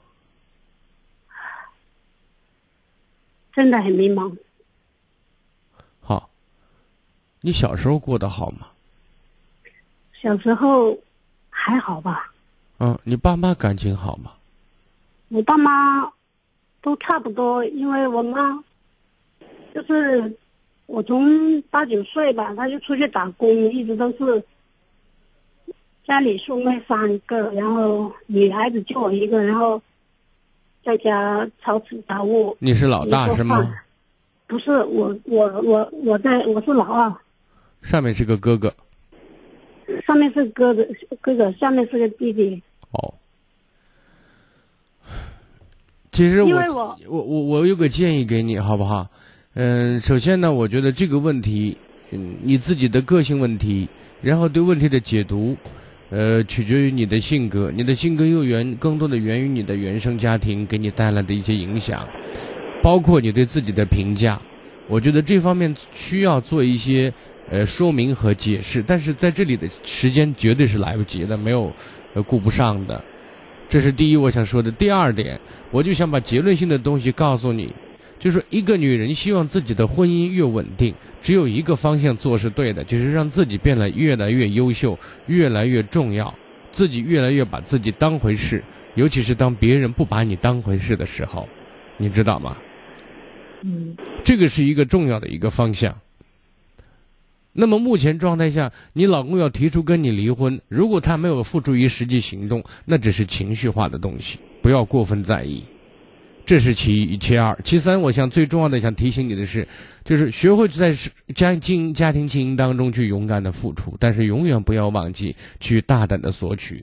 [3.59, 4.33] 真的很迷茫。
[6.01, 6.31] 好，
[7.41, 8.69] 你小时候过得好吗？
[10.23, 10.97] 小时候
[11.51, 12.33] 还好吧。
[12.79, 14.35] 嗯，你爸妈感情好吗？
[15.31, 16.13] 我爸妈
[16.81, 18.63] 都差不多，因为我妈
[19.75, 20.39] 就是
[20.87, 24.45] 我从八九岁吧，她就出去打工，一直都是
[26.07, 29.83] 家里兄妹三个，然后女孩子就我一个，然后
[30.89, 32.57] 在家操持家务。
[32.61, 33.75] 你是老大是吗？
[34.47, 37.15] 不是，我我我我在我是老二。
[37.83, 38.73] 上面是个哥哥。
[40.07, 40.87] 上面是哥哥
[41.21, 42.63] 哥哥，下面是个弟弟。
[42.93, 43.13] 哦。
[46.11, 49.11] 其实我我我我有个建议给你，好不好？
[49.53, 51.77] 嗯，首先呢，我觉得这个问题，
[52.13, 53.87] 嗯，你自己的个性问题，
[54.23, 55.55] 然后对问题的解读，
[56.11, 57.71] 呃，取决于你的性格。
[57.71, 62.09] 你的性格又源更多的源于你的原生家庭给你带来的一些影响，
[62.83, 64.41] 包括你对自己的评价。
[64.87, 67.13] 我觉得这方面需要做一些
[67.51, 71.71] 呃说明和解释，但是在这里的时间绝对是来不及的，没有
[72.15, 73.05] 呃顾不上的。
[73.69, 74.71] 这是第一，我想说的。
[74.71, 75.39] 第二点，
[75.71, 77.71] 我就想把结论性的东西告诉你，
[78.19, 86.35] 就是一个女人希望自己的婚姻越稳定，只有一个方向做是对的，就是让自己变得越来越优秀，越来越重要，
[86.73, 88.63] 自己越来越把自己当回事。
[88.95, 91.49] 尤其是当别人不把你当回事的时候，
[91.97, 92.57] 你知道吗？
[93.63, 95.97] 嗯，这个是一个重要的一个方向。
[97.53, 105.63] 那么目前状态下，你老公要提出跟你离婚，如果他没有付诸于实际行动，那只是情绪化的东西，不要过分在意。
[106.49, 109.69] 这是其一，其二，其三，我想最重要的想提醒你的是，
[110.03, 110.97] 就是学会在
[111.35, 116.83] 家经营家庭经营当中去勇敢的付出，但是永远不要忘记去大胆的索取，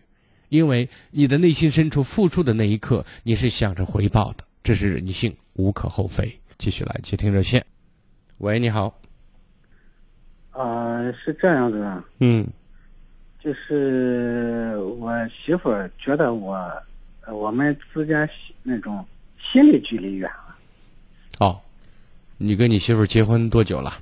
[0.50, 6.32] 因为你的内心深处付出的那一刻，你是想着回报的，这是人性，无可厚非。
[6.60, 7.66] 继续来接听热线，
[8.38, 8.96] 喂，你好。
[10.52, 12.46] 啊，是这样子的，嗯，
[13.40, 16.72] 就是我媳妇儿觉得我，
[17.34, 18.30] 我们之间
[18.62, 19.04] 那种
[19.52, 20.56] 心理距离远了。
[21.40, 21.60] 哦，
[22.38, 23.94] 你跟你媳妇儿结婚多久了？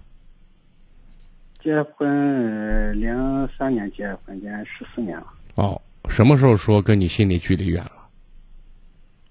[1.62, 5.28] 结婚零三年结婚，今年十四年了。
[5.56, 8.08] 哦，什么时候说跟你心理距离远了？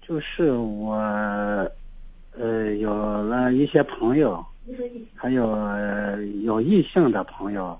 [0.01, 0.95] 就是我，
[2.37, 4.43] 呃，有了一些朋友。
[5.13, 5.57] 还有
[6.45, 7.77] 有异性的朋友，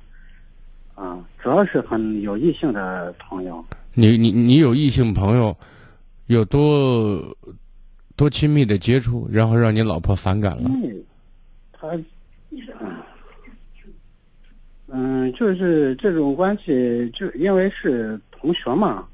[0.95, 3.63] 啊，主要是很有异性的朋友。
[3.93, 5.57] 你你你有异性朋友，
[6.25, 7.21] 有多
[8.15, 10.69] 多亲密的接触，然后让你老婆反感了？
[10.69, 11.03] 嗯，
[11.71, 11.87] 他，
[14.87, 19.05] 嗯，就是这种关系，就因为是同学嘛。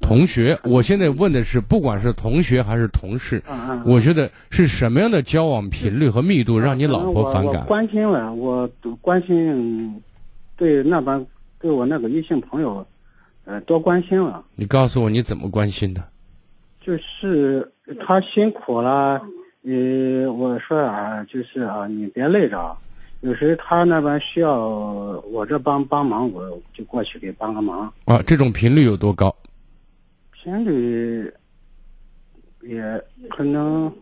[0.00, 3.42] 同学，我现在问的是，不管是同学还是同事，
[3.84, 7.64] 我觉得是什么样的交往频率和密度让你老婆反感？
[7.66, 8.68] 关心了，我
[9.00, 10.02] 关心，
[10.56, 11.24] 对那帮
[11.60, 12.84] 对我那个异性朋友，
[13.44, 14.44] 呃，多关心了。
[14.56, 16.02] 你告诉我你怎么关心的？
[16.80, 19.20] 就是他辛苦了，
[19.64, 22.76] 呃，我说啊，就是啊，你别累着，
[23.20, 24.58] 有时他那边需要
[25.30, 27.92] 我这帮帮忙，我就过去给帮个忙。
[28.04, 29.34] 啊，这种频率有多高？
[30.30, 31.32] 频率
[32.62, 33.92] 也可能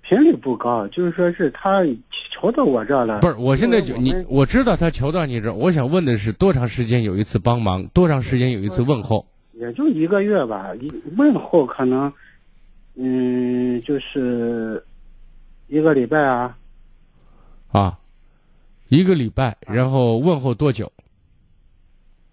[0.00, 3.20] 频率不高，就是说是他求到我这了。
[3.20, 9.26] 不是，我现在就你我知道他求到你这，我想问的是多长时间有一次帮忙，多长时间有一次问候？
[9.52, 12.12] 也就一个月吧，一问候可能，
[12.94, 14.84] 嗯，就是
[15.68, 16.56] 一个礼拜啊。
[17.70, 17.98] 啊，
[18.88, 20.92] 一个礼拜，然后问候多久？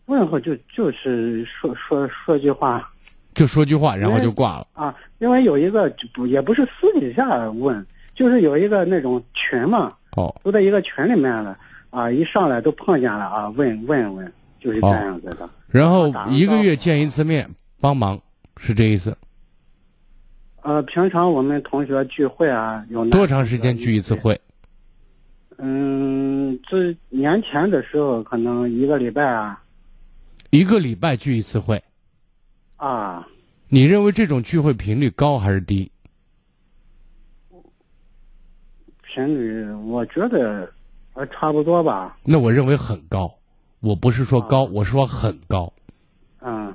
[0.05, 2.91] 问候就就是说说说句话。
[3.35, 4.93] 就说句话，然后就挂了啊！
[5.19, 11.57] 因为有一个不也不是私底下问，就是有一个那种群嘛，哦，都在一个群里面了
[11.89, 12.11] 啊！
[12.11, 15.49] 一上来都碰见了啊，问问问，就是这样子的。
[15.67, 18.19] 然后一个月见一次面，帮忙
[18.57, 19.15] 是这意思。
[20.61, 24.39] 呃，平常我们同学聚会啊，有多长时间聚一次会？
[25.57, 29.63] 嗯，这年前的时候可能一个礼拜啊。
[30.49, 31.81] 一个礼拜聚一次会。
[32.75, 33.27] 啊，
[33.67, 35.91] 你认为这种聚会频率高还是低？
[39.03, 40.71] 频率，我觉得
[41.13, 42.17] 呃差不多吧。
[42.23, 43.33] 那我认为很高，
[43.79, 45.71] 我不是说高，我说很高。
[46.41, 46.73] 嗯。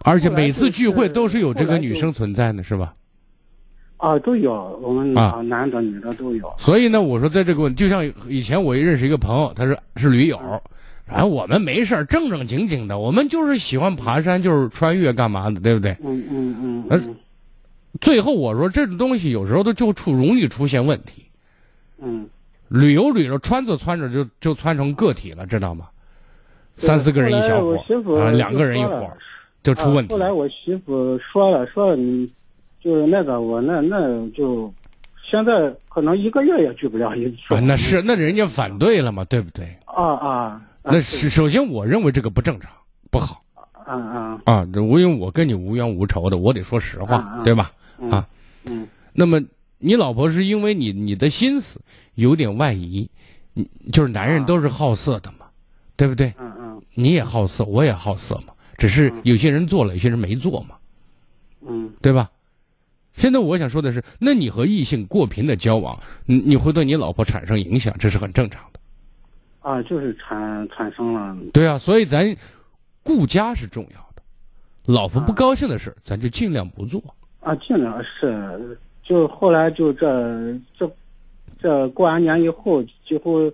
[0.00, 2.94] 而且每次聚会都是有这个女生存在的，是吧？
[3.96, 6.54] 啊，都有，我们啊男的女的都有。
[6.56, 10.40] 所以呢，我说在这个问，就像以前我认识一个朋友，他是是驴友。
[11.04, 15.92] 然后我们没事儿正正经经的，我们就是喜欢爬山，就是穿越干嘛的，对不对？
[16.04, 17.16] 嗯嗯嗯呃嗯
[18.00, 21.24] 最后我说这种东西有时候都就出容易出现问题，
[22.00, 22.28] 嗯。
[22.68, 25.86] 旅游旅游穿着穿着就就穿成个体了，知道吗？
[26.76, 27.82] 三四个人一小伙
[28.20, 29.10] 啊，两个人一伙
[29.62, 30.16] 就出问题啊。
[30.16, 32.30] 后来我媳妇说了，说你
[32.80, 34.72] 就是那个我那那就
[35.22, 37.54] 现在可能一个月也聚不了一次。
[37.54, 39.66] 啊，那是那人家反对了嘛，对不对？
[39.84, 42.70] 啊啊，那是首先我认为这个不正常，
[43.10, 43.42] 不好
[43.86, 44.66] 嗯嗯啊。
[44.72, 47.72] 这因为我跟你无冤无仇的，我得说实话，对吧？
[47.98, 48.26] 嗯啊，
[48.64, 49.42] 嗯那么
[49.78, 51.80] 你老婆是因为你你的心思
[52.14, 53.08] 有点外移，
[53.54, 55.46] 你就是男人都是好色的嘛，
[55.96, 56.32] 对不对？
[56.38, 60.76] 嗯嗯你也好色，我也好色嘛，只是有些人做了，有些人没做嘛，
[61.68, 62.30] 嗯对吧？
[63.12, 68.78] 现在我想说的是，那你和异性过频的交往，你你会对你老婆产生影响，这是很正常的。
[69.60, 72.34] 啊，就是产产生了对啊，所以咱
[73.02, 74.22] 顾家是重要的，
[74.84, 77.02] 老婆不高兴的事，咱就尽量不做。
[77.40, 80.88] 啊，尽量是，就后来就这这
[81.60, 83.52] 这过完年以后，几乎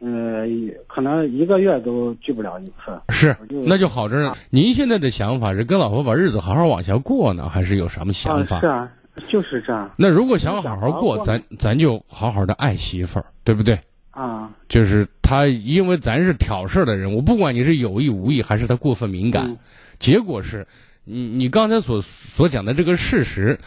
[0.00, 0.46] 呃
[0.86, 3.00] 可能一个月都聚不了一次。
[3.10, 4.34] 是就，那就好着呢。
[4.50, 8.56] 您现在的想法是跟老婆把日子好好往下过呢，还是有什么想法？
[8.56, 8.92] 啊，是啊，
[9.28, 13.78] 就是这样那如果想好好过，咱咱就好好的爱媳妇儿，对不对？
[14.10, 14.50] 啊。
[14.68, 19.56] 就是他，因为咱是挑事儿的人，我不管你是有意无意还是他过分敏感，嗯
[19.98, 20.66] 结果是，
[21.04, 23.58] 你你刚才所所讲的这个事实，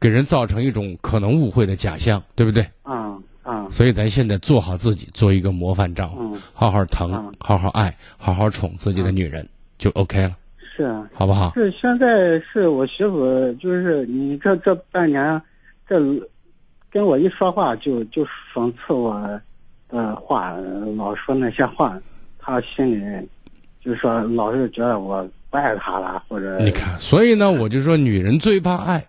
[0.00, 2.66] 给人造成一种可能误会的假象，对不对？
[2.82, 9.46] 啊啊所以咱现在做好自己，做一个模范丈夫，嗯好好疼，嗯好好爱，好好宠自己的女人，
[9.78, 10.36] 就 OK 了，
[10.76, 11.08] 是啊。
[11.12, 11.52] 好不好？
[11.54, 15.40] 是现在是我媳妇，就是你这这半年，
[15.88, 16.00] 这
[16.90, 18.24] 跟我一说话就就
[18.54, 19.20] 讽刺我
[19.88, 20.56] 的话，
[20.96, 21.98] 老说那些话，
[22.38, 23.28] 她心里
[23.84, 29.04] 就说老是觉得我不爱她了，或者你看，所以呢，我就说女人最怕爱，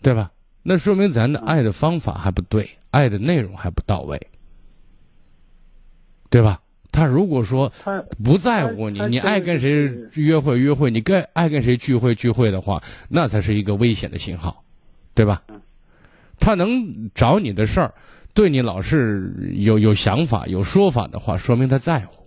[0.00, 0.30] 对吧？
[0.68, 4.20] 那说明咱的爱的方法还不对，爱的内容还不到位，
[6.28, 6.60] 对吧？
[6.90, 14.64] 他如果说她不在乎你，你爱跟谁约会约会，你跟爱跟谁聚会聚会的话，那才是一个危险的信号，
[15.14, 15.42] 对吧？
[16.38, 17.94] 他能找你的事儿，
[18.34, 22.24] 对你老是有有想法、有说法的话，说明他在乎，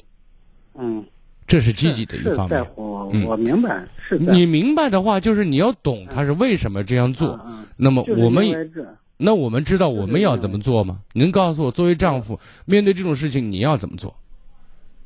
[0.79, 1.03] 嗯
[1.49, 2.49] 这是积极的一方面。
[2.49, 7.37] 在乎，嗯我明白是你明白的话，就是你要懂他是为什么这样做。
[7.75, 8.71] 那么我们
[9.17, 10.99] 那我们知道我们要怎么做吗？
[11.13, 14.15] 您告诉我，作为丈夫，面对这种事情你要怎么做？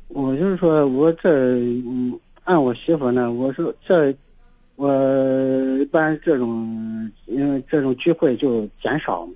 [0.10, 1.30] 我就是说我这
[1.60, 4.14] 嗯，按我媳妇呢，我说这
[4.76, 4.88] 我
[5.80, 9.28] 一般这种因为这种聚会就减少，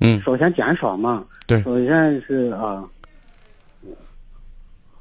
[0.00, 2.84] 嗯，首先减少嘛，对首先是啊，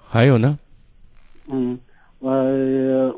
[0.07, 0.59] 还有呢？
[1.47, 1.77] 嗯，
[2.19, 2.31] 我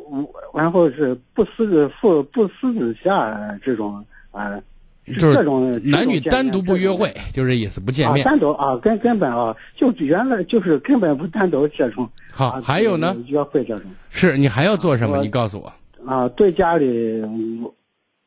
[0.09, 4.59] 我然后是不私不不私自下这种啊，
[5.05, 8.25] 就是这种男女单独不约会，就这意思，不见啊，面。
[8.25, 12.09] 单独啊，根根本啊，就原来就是根本不单独这种。
[12.31, 13.15] 好，啊还有呢？
[13.27, 15.17] 约会这种是你还要做什么？
[15.17, 15.71] 我你告诉我。
[16.05, 17.71] 啊，对家里，嗯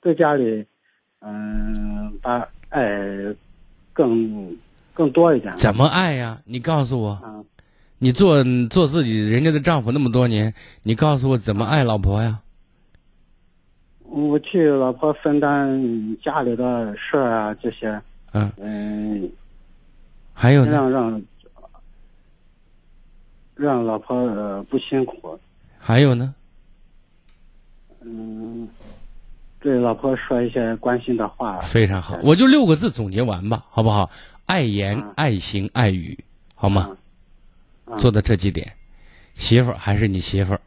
[0.01, 0.65] 对家里，
[1.21, 2.89] 嗯，把爱
[3.93, 4.57] 更
[4.95, 5.53] 更多一点。
[5.57, 6.41] 怎么爱呀？
[6.45, 7.11] 你告诉我。
[7.11, 7.35] 啊？
[7.99, 12.41] 你做做自己人家的丈夫那么多年，你告诉我怎么爱老婆呀？
[14.05, 18.01] 我替老婆分担家里的事儿啊，这些，
[18.33, 19.31] 嗯，嗯，
[20.33, 20.71] 还有呢？
[20.71, 21.23] 尽量让
[23.55, 25.39] 让老婆呃不辛苦，
[25.79, 26.35] 还有呢？
[28.01, 28.69] 嗯，
[29.61, 31.59] 对老婆说一些关心的话。
[31.61, 34.09] 非常好，我就六个字总结完吧，好不好？
[34.47, 36.17] 爱言啊、爱行、爱语，
[36.55, 36.83] 好吗？
[36.83, 36.97] 啊
[37.99, 38.71] 做到这几点，
[39.35, 40.61] 媳妇儿还是你媳妇儿，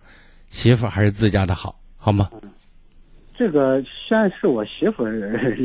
[0.49, 2.29] 媳妇儿还是自家的好，好吗？
[3.37, 5.11] 这个虽然是我媳妇儿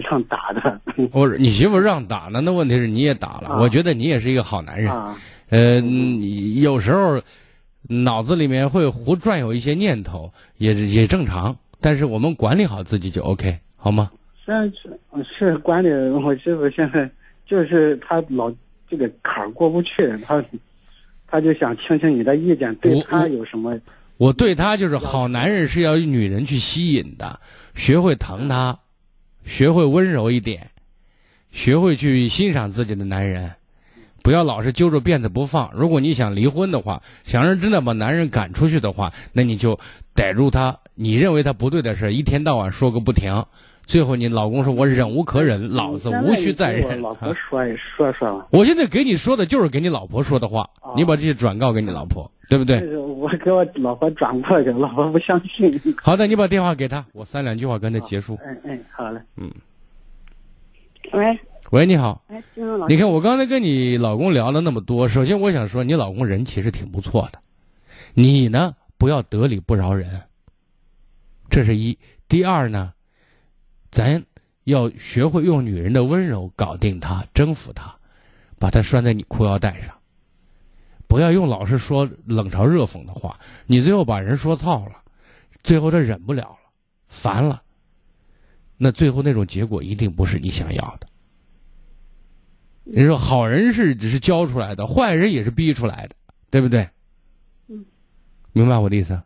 [0.09, 0.81] 让打的，
[1.13, 3.49] 我你媳妇儿让打呢，那问题是你也打了。
[3.51, 4.91] 啊我觉得你也是一个好男人。
[4.91, 5.15] 啊，
[5.51, 7.21] 呃，你有时候
[7.83, 11.55] 脑子里面会胡转悠一些念头，也也正常。
[11.79, 14.11] 但是我们管理好自己就 OK，好吗？
[14.43, 17.11] 虽然是是管理我媳妇现在
[17.45, 18.51] 就是她老
[18.89, 20.43] 这个坎儿过不去，她
[21.27, 23.79] 她就想听听你的意见，对我她有什么？
[24.19, 27.39] 我对他就是好男人是要女人去吸引的，
[27.75, 28.79] 学会疼他，
[29.45, 30.71] 学会温柔一点，
[31.53, 33.51] 学会去欣赏自己的男人，
[34.23, 35.71] 不要老是揪着辫子不放。
[35.75, 39.79] 如果你想离婚的话，想让真的把男人赶出去的话，那你就
[40.15, 43.45] 逮住他，你认为他不对的事，一天到晚说个不停，
[43.87, 48.45] 最后你老公说：“我忍无可忍，老子无需再忍。”老婆说说说。
[48.51, 52.97] 我现在给你说的就是给你老婆说的话，你把这些转告给你老婆，对不对？
[52.97, 55.81] 我给我老婆转过去， 老婆不相信。
[56.03, 58.37] 好的，你把电话给他，我三两句话跟他结束。
[58.45, 59.21] 嗯嗯，好嘞。
[59.37, 59.51] 嗯。
[61.13, 61.39] 喂。
[61.71, 62.23] 喂，你好。
[62.27, 62.43] 哎，
[62.89, 67.39] 你看我刚才跟你老公聊了那么多，首先我想说，你老公人其实挺不错的，
[68.15, 70.23] 你呢不要得理不饶人。
[71.49, 71.97] 这是一。
[72.29, 72.93] 第二呢，
[73.91, 74.25] 咱
[74.65, 77.97] 要学会用女人的温柔搞定她，征服她，
[78.59, 79.97] 把她拴在你裤腰带上。
[81.09, 85.03] 不要用老是说冷嘲热讽的话，你最后把人说操了，
[85.63, 86.59] 最后他忍不了了，
[87.07, 87.63] 烦了。
[88.77, 91.09] 那最后那种结果一定不是你想要的。
[92.83, 96.17] 你说好人是只是教出来的，坏人也是逼出来的，
[96.51, 96.89] 对不对？
[97.69, 97.85] 嗯，
[98.53, 99.23] 明白我的意思？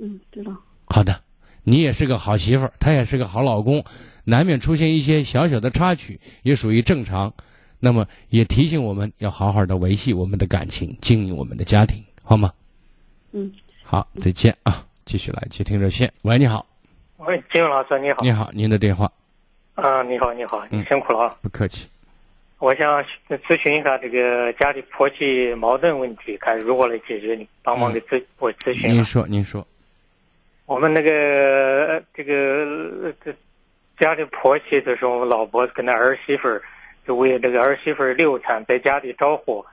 [0.00, 0.52] 嗯，知道。
[0.86, 1.22] 好的，
[1.68, 3.84] 你也是个好媳妇儿，他也是个好老公，
[4.24, 7.30] 难免出现一些小小的插曲，也属于正常。
[7.78, 12.50] 那么也提醒我们要好好的维系我们的感情，经营我们的家庭，好吗？
[13.32, 13.52] 嗯，
[13.84, 14.82] 好，再见啊！
[15.04, 16.10] 继续来接听热线。
[16.22, 16.64] 喂，你好。
[17.18, 18.22] 喂，金勇老师，你好。
[18.22, 19.12] 你好，您的电话。
[19.74, 21.36] 啊，你好，你好，你辛苦了啊！
[21.42, 21.86] 不客气。
[22.58, 27.34] 我想咨询一下这个家里婆媳矛盾问题，看如何来解决？
[27.34, 28.90] 你帮忙给咨我咨询。
[28.90, 29.64] 您说，您说。
[30.68, 33.34] 我们那个这个这
[33.98, 36.60] 家里婆媳的时候，老婆跟那儿媳妇儿
[37.06, 39.64] 就为这个儿媳妇儿流产，在家里着火，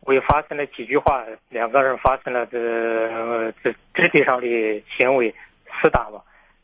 [0.00, 5.32] 为发生了几句话，两个人发生了这这肢体上的行为
[5.70, 6.20] 厮打嘛。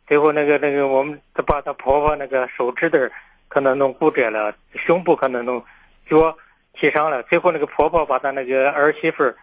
[0.08, 2.98] 最后那个那个，我们把她婆婆那个手指头。
[3.46, 5.64] 可能弄骨折了，胸部可能弄
[6.08, 6.36] 脚
[6.72, 7.20] 踢伤了。
[7.24, 9.36] 最后那个婆婆把她那个儿媳妇儿、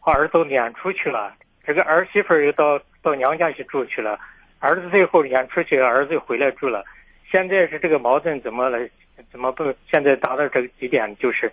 [0.00, 1.34] 儿子撵出去了。
[1.62, 4.18] 这个儿媳妇儿又到到娘家去住去了。
[4.58, 6.84] 儿子最后撵出去，儿子又回来住了。
[7.30, 8.88] 现在是这个矛盾怎么了？
[9.30, 9.72] 怎么不？
[9.88, 11.16] 现在达到这个几点？
[11.18, 11.52] 就是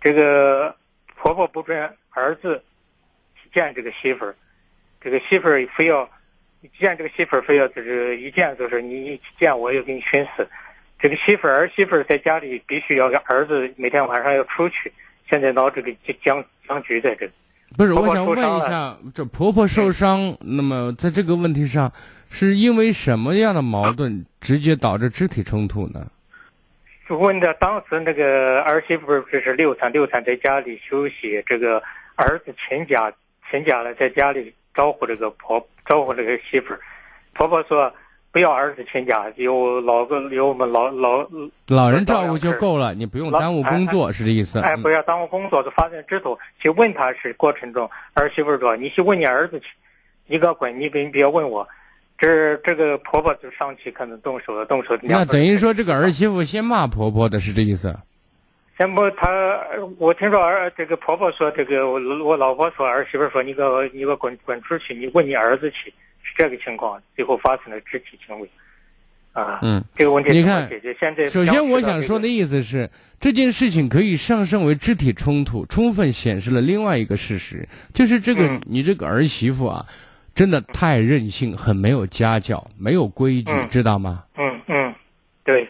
[0.00, 0.74] 这个
[1.14, 2.64] 婆婆不准儿子
[3.54, 4.34] 见这个媳妇儿，
[5.00, 6.10] 这个媳妇儿非要
[6.76, 10.48] 见这个媳妇儿，非要就是一见就是你一见我就给你寻死。
[10.98, 14.92] 这个媳妇儿儿媳妇儿在家里必须要跟儿子每天晚上要出去，
[15.28, 17.30] 现在闹这个僵僵局在这。
[17.76, 21.92] 不是，我想问一下，这婆婆受伤，那么在这个问题上，
[22.28, 26.06] 是因为什么样的矛盾直接导致肢体冲突呢？
[27.08, 31.82] 就问的当时那个儿媳妇儿这是流产，流产在家里休息，这个
[32.16, 33.12] 儿子请假，
[33.50, 36.80] 请假了在家里招呼这个婆招呼这个媳妇儿，
[37.32, 37.92] 婆婆说。
[38.32, 41.26] 不要儿子全家，有老个有我们老老
[41.66, 44.60] 老人照顾就够了，你不用耽误工作，是这意思？
[44.60, 49.66] 哎，不要耽误工作，就发生之后去问他是过程中，儿媳妇说：“你去问你儿子去，
[50.26, 51.68] 你给我滚，你别别问我。”
[52.16, 54.96] 这这个婆婆就上去可能动手了，动手。
[55.02, 57.96] 那等于说这个儿媳妇先骂婆婆的是这意思？
[58.76, 59.58] 先不，她
[59.98, 65.92] 我听说儿这个婆婆说这个我我老婆说儿媳妇说你给我你给我滚滚出去，你问你儿子去。
[66.22, 68.48] 是这个情况，最后发生了肢体行为，
[69.32, 70.96] 啊，嗯，这个问题你看，解决？
[70.98, 79.86] 现在首先我想说的意思是，这件事情可以上升为肢体冲突，充分显示了另外一个事实，就是这个你这个儿媳妇啊，
[80.34, 84.24] 真的太任性，很没有家教，没有规矩，知道吗？
[84.36, 84.94] 嗯嗯，
[85.44, 85.68] 对，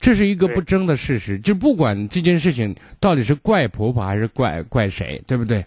[0.00, 5.64] 这是一个不争的事实，就不管这件事情到底是怪婆婆还是怪怪谁，对不对？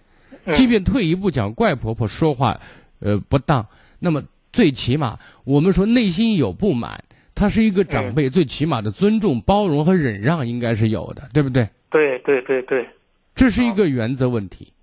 [0.54, 2.60] 即便退一步讲，怪婆婆说话，
[3.00, 3.66] 呃，不当。
[4.00, 7.04] 那么最起码，我们说内心有不满，
[7.36, 11.70] 他是一个长辈，最起码的尊重、包容和忍让应该是有的，对不对？
[11.90, 12.90] 对对对对，
[13.36, 14.74] 这是一个原则问题。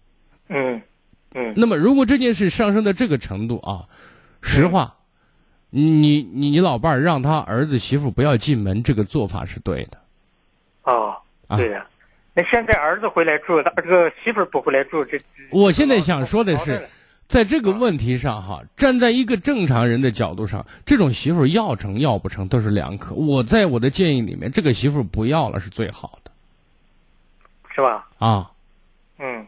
[0.49, 0.81] 嗯
[1.35, 1.55] 嗯。
[1.57, 3.87] 那么，如果这件事上升到这个程度啊，
[4.43, 4.97] 实话，
[5.71, 9.99] 你你你老伴儿让他儿子媳妇不要进门，这个做法是对的。
[10.85, 11.17] 哦，
[11.57, 11.87] 对呀。
[12.35, 16.89] 那现在儿子回来住，他这个媳妇不回来住，这我现在想说的是。
[17.29, 23.15] 在这个问题上，哈，站在一个正常人的角度上，这种媳妇要成要不成都是两可。
[23.15, 26.31] 我在我的建议里面，这个媳妇不要了是最好的，
[27.75, 28.09] 是吧？
[28.19, 28.51] 啊，
[29.19, 29.45] 嗯，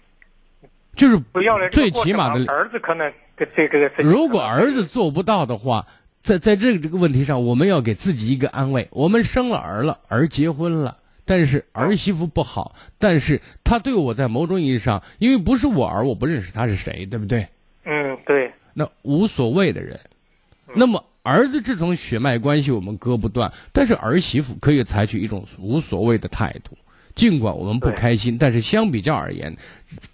[0.97, 1.71] 就是不要了。
[1.71, 3.89] 最起码的儿子可能对这个。
[4.03, 5.87] 如果儿子做不到的话，
[6.21, 17.47] 在在这个这个问题上，我们要给自己一个安慰：我们生了儿了，儿结婚了，但是儿媳妇不好，但是她对我在某种意义上，因为不是我儿，我不认识她是谁，对不对？
[17.85, 19.99] 嗯，对，那无所谓的人，
[20.75, 26.77] 那么儿子这种血脉关系我们割不断，但是儿媳妇可以采取一种无所谓的态度，
[27.15, 29.57] 尽管我们不开心，但是相比较而言，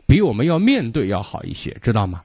[0.07, 2.23] 比我们要面对要好一些，知道吗？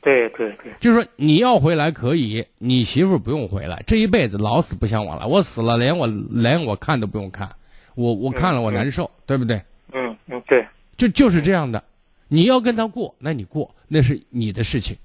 [0.00, 5.24] 对对对，就是说你要回来可以，你媳妇不用回来，这一辈子老死不相往来。
[5.24, 7.48] 我死了，连我连我看都不用看，
[7.94, 9.62] 我我看了我难受，对不对？
[9.92, 10.66] 嗯嗯，对，
[10.98, 11.82] 就就是这样的。
[12.28, 14.96] 你要跟他过，那你过，那是你的事情，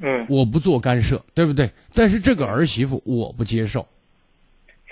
[0.00, 1.70] 嗯，我不做干涉，对不对？
[1.94, 3.86] 但是这个儿媳妇我不接受。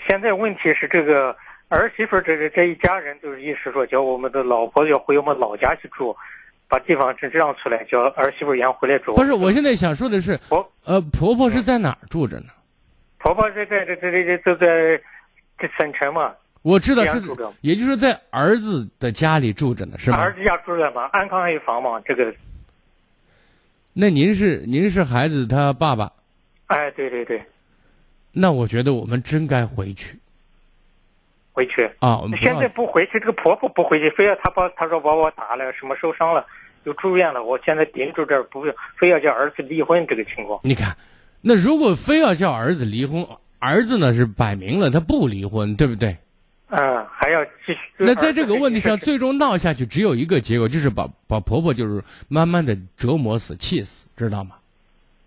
[0.06, 1.36] 现在问题是这个
[1.68, 6.14] 儿媳妇这个这一家人就是意思说，叫我们的老婆要回我们老家去住，
[6.68, 9.14] 把地方这让出来，叫儿媳妇也回来住。
[9.14, 12.46] 不是，我现在想说的是，婆呃，婆婆是在哪儿住着呢？
[13.18, 15.02] 婆婆在在这这这这在
[15.58, 16.34] 这省城嘛。
[16.64, 17.22] 我知道是，
[17.60, 20.16] 也就是在儿子的家里住着呢，是吗？
[20.16, 22.34] 儿子家住着嘛，安康有房嘛，这个。
[23.92, 26.10] 那您是您是孩子他爸爸？
[26.68, 27.44] 哎，对对对。
[28.32, 30.18] 那我觉得我们真该回去。
[31.52, 32.18] 回去啊！
[32.18, 36.46] 我们现在不回去，这个婆婆不回去，非要她把她说把我打了，什么受伤了，
[36.84, 37.44] 又住院了。
[37.44, 38.64] 我现在顶住这儿，不
[38.96, 40.58] 非要叫儿子离婚这个情况。
[40.62, 40.96] 你看，
[41.42, 43.26] 那如果非要叫儿子离婚，
[43.58, 46.16] 儿子呢是摆明了他不离婚，对不对？
[46.68, 47.78] 嗯，还要继续。
[47.96, 54.56] 那在这个问题上，最终闹下去只有一个结果，就是把把婆婆就是慢慢的折磨死、气死，知道吗？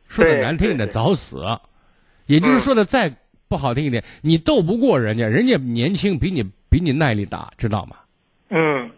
[0.08, 1.44] 说的难听一点，早死。
[2.26, 3.16] 也就是说的再
[3.48, 7.96] 不好听一点，你斗不过人家，人家年轻，比你比你耐力大，知道吗？
[8.50, 8.92] 嗯。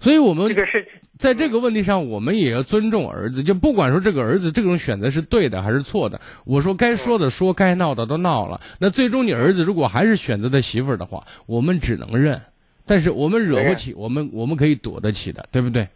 [0.00, 0.88] 所以我们这个是。
[1.18, 3.42] 在这个问题上，我们也要尊重儿子。
[3.44, 8.58] 就不管说这个儿子这种选择是对的还是错的，我说该说的说，该闹的都闹了。
[8.78, 12.40] 那最终你儿子如果还是选择他媳妇儿的话，我们只能认。
[12.86, 15.86] 但是我们惹不起，我们我们可以躲得起的，对不对？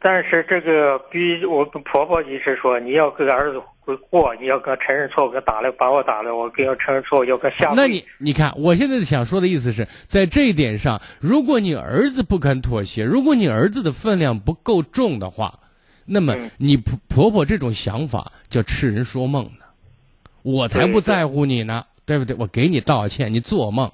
[0.00, 3.62] 但是这个比我婆婆一直说，你要给儿子
[3.94, 7.72] 过，你要跟承认错误，跟打了把我打了，我跟要承认错误，要跟下。
[7.76, 15.60] 那你你看，我现在想说的意思是在这一点上，如果你儿子不肯妥协，如果你儿子的分量不够重的话，
[16.04, 19.64] 那么你婆婆婆这种想法叫痴人说梦呢。
[20.42, 22.34] 我才不在乎你呢，对不对？
[22.38, 23.90] 我给你道歉，你做梦。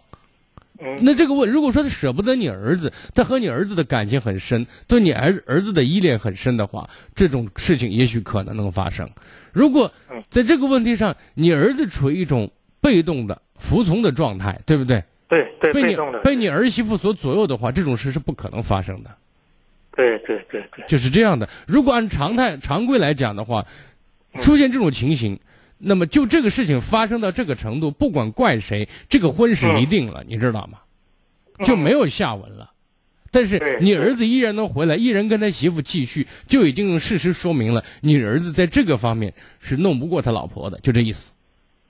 [1.01, 9.09] 那这个问，如果说他舍不得你儿子，他和你儿子的感情很深，对你儿儿子的依恋很深的话，这种事情也许可能能发生。
[9.53, 9.93] 如果
[10.28, 15.03] 在这个问题上，你儿子处于一种被动的服从的状态，对不对？
[15.28, 19.11] 对对，被你被你儿媳妇所左右的话，这种事是不可能发生的。
[19.95, 21.49] 对对对对，就是这样的。
[21.66, 23.64] 如果按常态常规来讲的话，
[24.41, 25.39] 出现这种情形。
[25.85, 30.78] 那么，就这个事情发生到这个程度，不管怪谁，这个婚是离定了，你知道吗？
[31.66, 32.70] 就没有下文了。
[33.33, 41.33] 但是你儿子依然能回来，依然跟他媳妇继续，就已经用事实说明了，你儿子在这个方面是弄不过他老婆的，就这意思。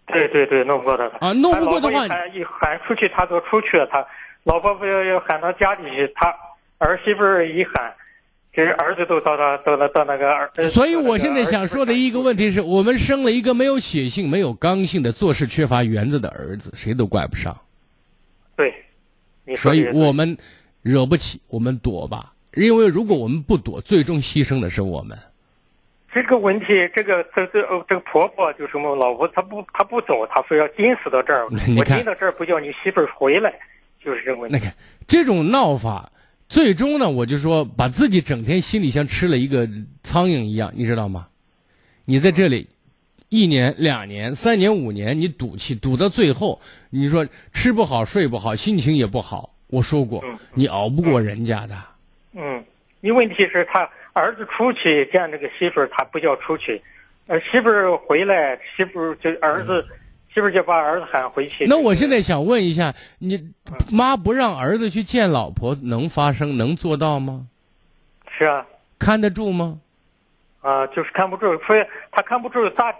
[0.07, 1.05] 对对对，弄不过他。
[1.19, 3.87] 啊，弄不过的话，一喊出去，他都出去了。
[3.87, 4.07] 他
[4.45, 6.35] 老婆不要要喊到家里去，他
[6.79, 7.93] 儿媳妇一喊。
[8.55, 17.59] 其实儿子都到那到那到那个儿，所以我现在想说的一个问题是我们生了一个没有血性、没有刚性的、做事缺乏原则的儿子，谁都怪不上。
[18.55, 18.75] 对，
[19.47, 20.37] 你说所以我们
[20.83, 22.35] 惹不起，我们躲吧。
[22.55, 25.19] 因为如果我们不躲，最终牺牲的是我们。
[26.13, 31.49] 这个问题，这个这这这个婆婆就是我老婆，她不她不走，她非要盯死到这儿。
[31.79, 33.51] 我盯到这儿不叫你媳妇儿回来，
[34.05, 34.59] 就是这个问题。
[34.59, 34.75] 那看
[35.09, 36.11] 这种闹法。
[36.53, 39.67] 最终呢，我就说把自己整天心里像吃了一个
[40.03, 41.27] 苍蝇一样，你知道吗？
[42.05, 42.69] 你在这里
[43.31, 49.55] 一年、两年、三年、五年，你赌气赌到最后，你说吃不好、睡不好，心情也不好。
[49.69, 50.23] 我说过，
[50.53, 51.75] 你熬不过人家的。
[52.35, 52.63] 嗯，
[53.01, 56.83] 你问题是他儿子出去见这个媳妇儿，他不叫出去，
[57.29, 59.87] 呃，媳妇儿回来，媳妇儿就儿子。
[60.35, 61.67] 是不是就把儿子喊回去？
[61.67, 63.53] 那我现在想问一下，你
[63.91, 67.47] 妈不让儿子去见老婆，能发生能做到吗？
[68.31, 68.67] 是啊，
[68.99, 69.79] 看得住吗？
[70.61, 72.95] 啊，就是看不住，所以他看不住打，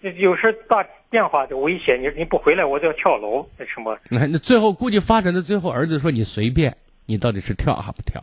[0.00, 3.98] 有时打电话就威胁你，你不回来我就要跳楼，那什么？
[4.08, 6.76] 那那最后估计发展到最后，儿子说你随便，
[7.06, 8.22] 你到底是跳还不跳？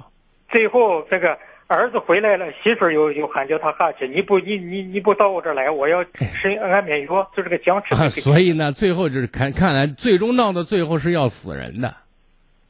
[0.50, 1.38] 最后这个。
[1.68, 4.08] 儿子回来了，媳妇儿又又喊叫他下去。
[4.08, 8.22] 你不，你你你不到我这儿来，我要吃安眠药，就这个僵持。
[8.22, 11.96] 所以呢，最后就是看，看来最终闹到最后是要死人的。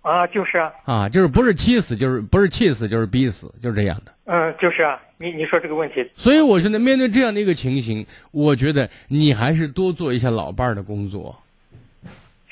[0.02, 0.72] 啊，就是啊。
[0.86, 4.14] 啊，就是不是气死，就是不是气死，就是逼死，就是这样的。
[4.26, 5.02] 嗯，就是啊。
[5.18, 6.10] 你你说这个问题。
[6.14, 11.34] 所以我现在面对这样的一个情形，我觉得你还是多做一下老伴儿的工作。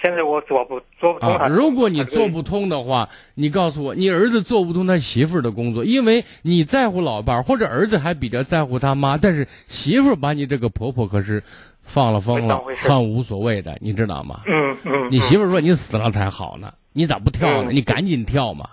[0.03, 1.47] 现在我做不做不通啊！
[1.47, 11.41] 如果你做不通的话，你告诉我，你儿子做不通他媳妇儿的工作，因为你在乎老伴儿，或者儿子还比较在乎他妈，但是媳妇儿把你这个婆婆可是
[11.83, 14.41] 放了风了，很无所谓的，你知道吗？
[14.45, 15.09] 嗯嗯。
[15.09, 17.71] 你媳妇儿说你死了才好呢，你咋不跳呢？
[17.71, 18.67] 你赶紧跳嘛！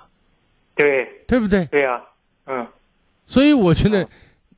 [0.74, 1.64] 对，对不对？
[1.66, 2.02] 对呀，
[2.46, 2.66] 嗯。
[3.28, 4.08] 所以我觉得。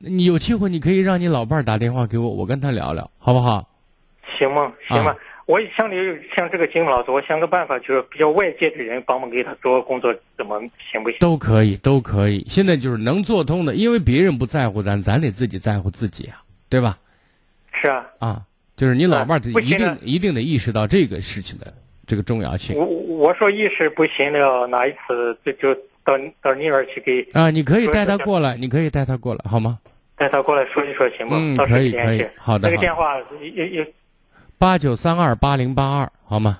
[0.05, 3.65] 你有机会你可以让你老伴儿打电话给我，我跟他聊聊，好不好？
[4.37, 4.73] 行吗？
[4.85, 5.15] 行吗？
[5.45, 5.95] 我想你
[6.33, 10.59] 像这个金老师，我想个办法，就是比较外界的人帮忙给他做工作，怎么
[10.91, 11.19] 行不行？
[11.19, 12.45] 都可以，都可以。
[12.49, 16.97] 现在就是能做通的，因为别人不在乎咱，咱得自己在乎自己啊，对吧？
[17.73, 18.05] 是啊。
[18.19, 18.41] 啊，
[18.77, 21.73] 就是你老伴儿一定、啊一定得意识到这个事情的
[22.07, 25.75] 这个重要性我我说意识不行了，哪一次就就
[26.05, 27.49] 到到你那儿去给啊。
[27.49, 29.79] 你可以带他过来，你可以带他过来，好吗？
[30.15, 31.37] 带他过来说一说，行吗？
[31.37, 33.85] 嗯可以可以好的那个电话有有
[34.57, 36.59] 八九三二八零八二，好吗？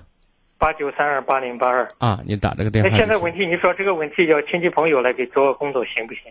[0.58, 1.90] 八九三二八零八二。
[1.98, 2.90] 啊，你打这个电话。
[2.90, 6.22] 那现在问题，你说这个问题要亲戚朋友来给做工作行不行？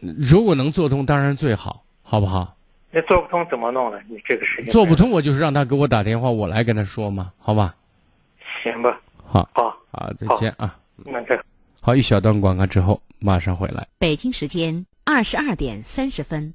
[0.00, 2.56] 如果能做通，当然最好，好不好？
[2.90, 3.98] 那做不通怎么弄呢？
[4.08, 7.74] 你这个事情做不通，我就是让他给我打电话，我来跟他说嘛，好吧？
[8.62, 9.00] 行吧？
[9.24, 10.78] 好，好，好，再见啊。
[11.04, 11.38] 那这
[11.80, 13.86] 好，一小段广告之后马上回来。
[13.98, 16.54] 北京时间二十二点三十分。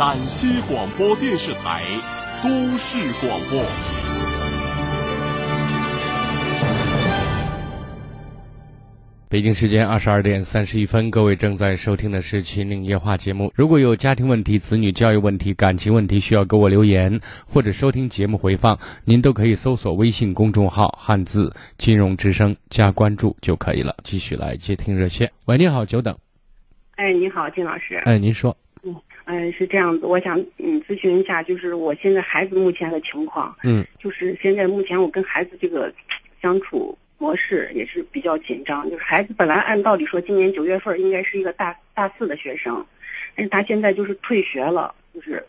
[0.00, 1.84] 陕西广播电视台
[2.42, 2.48] 都
[2.78, 3.62] 市广播。
[9.28, 13.52] 北京时间二十二点三十一分，各位正在收听的是《秦岭夜话》节目。
[13.54, 23.94] 如果有家庭问题、子女教育问题、感情问题需要给我留言，或者收听节目回放，您都可以搜索微信公众号“汉字金融之声”加关注就可以了。
[24.02, 25.30] 继续来接听热线。
[25.44, 26.16] 喂，你好，久等。
[26.96, 27.96] 哎，你好，金老师。
[28.06, 28.56] 哎，您说。
[28.82, 28.96] 嗯，
[29.30, 35.92] 呃，是这样子，我想嗯咨询一下，就是我现在孩子目前的情况，嗯就是现在目前我跟孩子这个
[36.42, 42.84] 相处模式也是比较紧张，就是孩子本来按道理说今年九月份应该是一个大大四的学生，
[43.36, 45.46] 但是他现在就是退学了，就是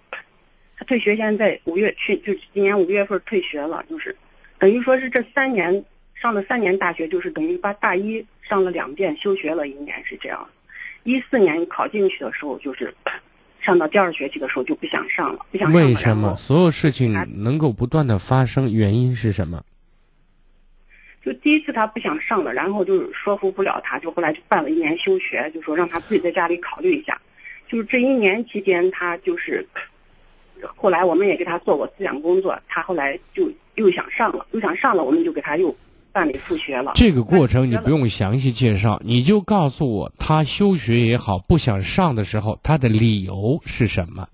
[0.77, 4.15] 他退学现在在五月去就是今年五月份退学了，就是
[4.59, 10.47] 等于说是这三年上了三年大学，就是等于把大一上了两遍，休学了一年是这样。
[11.03, 12.93] 一四年考进去的时候，就是
[13.61, 15.87] 上到第二学期的时候就不想上了，不想上了。
[15.87, 18.71] 为什么所有事情能够不断的发生？
[18.71, 19.63] 原因是什么？
[21.23, 27.21] 就第一次他不想上了，然后就是说服不了他，就后来就办了一年休学，就说让他自己在家里考虑一下。
[27.67, 29.65] 就是这一年期间，他就是
[30.75, 35.75] 后来我们也给他做过思想工作，他后来就又想上了，又想上了，我们就给他又
[36.11, 36.91] 办理复学了。
[36.95, 44.27] 这个过程你不用详细介绍，你就告诉我他休学也好，不想上的时候，他的理由是什么？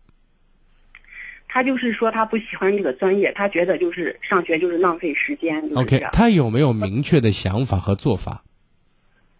[1.47, 5.61] 他就是说他不喜欢这个专业，他觉得就是上学就是浪费时间。
[5.63, 8.43] 就是 OK，他有没有明确的想法和做法？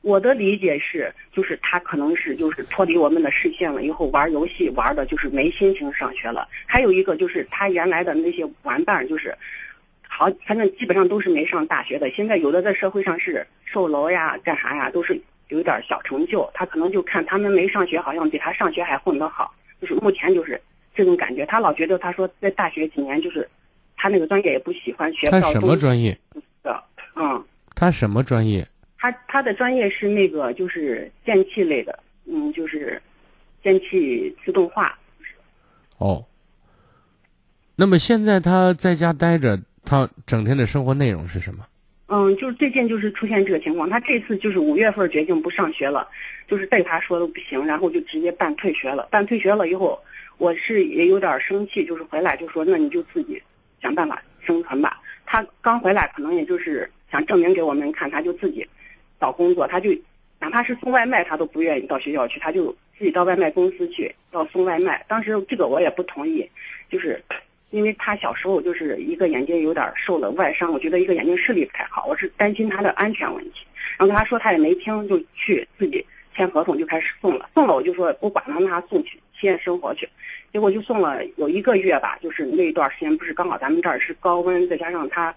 [0.02, 6.48] 我的理解是，就是他可能是就是脱离我们的视线了，以后玩游戏玩的就是没心情上学了。
[6.66, 9.38] 还有一个就是他原来的那些玩伴，就是
[10.10, 12.10] 好，反正基本上都是没上大学的。
[12.10, 16.50] 现在有的在社会上是售楼呀、干啥呀，都是有点小成就。
[16.54, 19.54] 他可能就看他们没上学，好像比他上学还混得好。
[19.80, 20.60] 就是目前就是
[20.96, 21.46] 这种感觉。
[21.46, 23.48] 他老觉得他说在大学几年就是
[23.96, 26.18] 他那个专业也不喜欢，学不他什到东西么专业？
[26.64, 26.84] 的。
[27.16, 27.46] 嗯。
[27.76, 28.68] 他什么专业？
[28.98, 33.00] 他他的专业是那个就是电气类的，嗯，就是
[33.62, 34.98] 电气自动化。
[35.98, 36.26] 哦。
[37.76, 41.66] 那么现在他在家待着，他整天的生活内容是什么？
[42.08, 46.08] 嗯，就是最近就是出现这个情况，他这次就是五月份决定不上学了，
[46.48, 49.08] 就是被他说的不行，然后就直接办退学了。
[49.10, 49.98] 办退学了以后，
[50.38, 53.42] 我是也有点生气，就是回来就说那你就自己
[53.82, 55.00] 想办法生存吧。
[55.26, 58.68] 他刚回来可能也就是想证明给我们看，他就自己
[59.22, 59.92] 找工作，他就
[60.40, 65.06] 哪怕是送外卖，他都不愿意到学校去，他就自己到外卖公司去要送外卖。
[65.10, 66.50] 当时这个我也不同意，
[66.90, 67.22] 就是
[67.70, 73.66] 因为他小时候就是一个眼睛有点受了外伤，我觉得一个眼睛视力不太好，我是担心他的安全问题。
[73.98, 77.50] 然后跟他说，他也没听，就去自己签合同就开始送了。
[77.54, 80.08] 送了我就说不管了，让他送去体验生活去。
[80.54, 85.36] 结果就送了有一个月吧，就是那一段时间不是刚好咱们这儿是高温，再加上他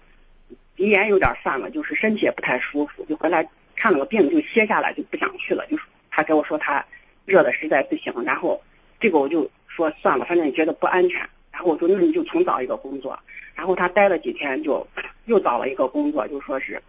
[0.73, 6.83] 鼻炎有点犯了，就是身体也不太舒服，就回来看了个病就歇下来就不想去了，就是他给我说他
[7.25, 8.61] 热的实在不行，然后
[9.01, 11.27] 这个我就说算了，反正也觉得不安全。
[11.51, 13.17] 然后我说那你就重找一个工作，
[13.53, 14.85] 然后他待了几天就
[15.25, 16.81] 又找了一个工作，就说是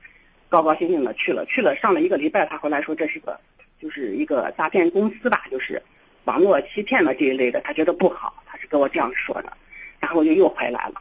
[0.49, 3.39] 高高兴兴的去了，去了上了一个礼拜，他回来说这是个
[3.81, 5.83] 就是一个诈骗公司吧，就是
[6.25, 9.53] 网络欺骗的这一类的，他觉得不好，他是跟我这样说的，
[9.99, 10.95] 然后就又回来了。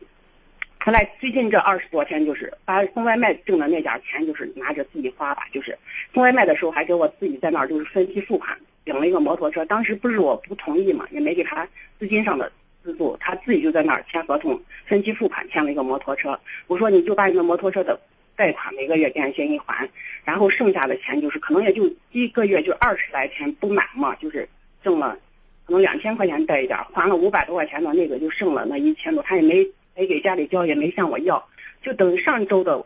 [0.83, 5.77] 后来最近这二十多天，就是把送外卖挣的那点钱，就是拿着自己花吧，就是
[6.11, 9.63] 送外卖的时候还给我自己在那儿就是分期付款，领了一个摩托车。
[9.65, 11.67] 当时不是我不同意嘛，也没给他
[11.99, 12.51] 资金上的
[12.83, 16.39] 自助，他自己就在那儿签合同分期付款，签了一个摩托车。
[16.67, 17.99] 我说你就把你的摩托车的
[18.35, 19.89] 贷款每个月给俺协议还，
[20.23, 24.47] 然后剩下的钱就是可能也就一个月就二十来天不满嘛，就是
[24.83, 25.17] 挣了
[25.65, 31.47] 可能两千块钱贷一点，还了五百多块钱的那个就剩了那一千多，他也没没给家里交，也没向我要，
[31.81, 32.83] 就等上周的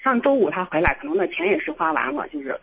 [0.00, 2.56] 上周五他回来，可能那钱也是花完了，就是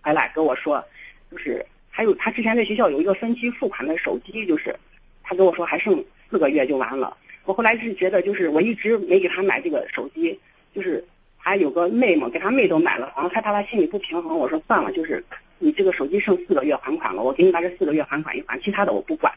[0.00, 0.82] 回来跟我说，
[1.30, 4.74] 就是还有他之前在学校有一个分期付款的手机，就是
[5.22, 6.02] 他跟我说还剩
[6.32, 7.14] 四个月就完了。
[7.44, 10.40] 我后来是觉得，就是我一直没给他买这个手机，
[10.74, 11.04] 就是
[11.36, 14.38] 还有个妹嘛，给他妹都买了，好像害怕他心里不平衡。
[14.38, 15.22] 我说算了，就是
[15.58, 19.30] 你这个手机剩四个月还款了，我给你把这四个月还款一还，其他的我不管。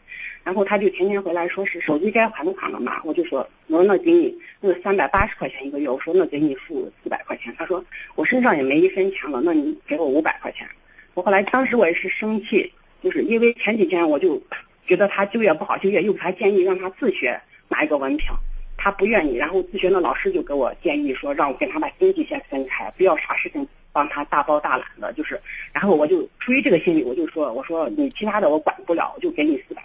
[0.46, 7.54] 然后他就天天回来说是手机该还款了嘛，我就说我说那给你那三百八十块钱一个月，我说那给你付四百块钱。
[7.58, 7.84] 他说
[8.14, 10.68] 我身上也没一分钱了，那你给我五百块钱。
[11.16, 12.72] 我后来当时我也是生气，
[13.04, 14.40] 就是因为前几天我就
[14.86, 17.42] 觉得他就业不好，就业又给他建议让他自学。
[17.68, 18.32] 拿一个文凭，
[18.78, 25.42] 他不愿意，然后自学的老师就给我建议说，让我跟他把经济先分开，不要啥事情帮他大包大揽的，就是，
[25.74, 29.84] 然后我就出于这个心理，我就说，我说你其他的我管不了，我就给你四百，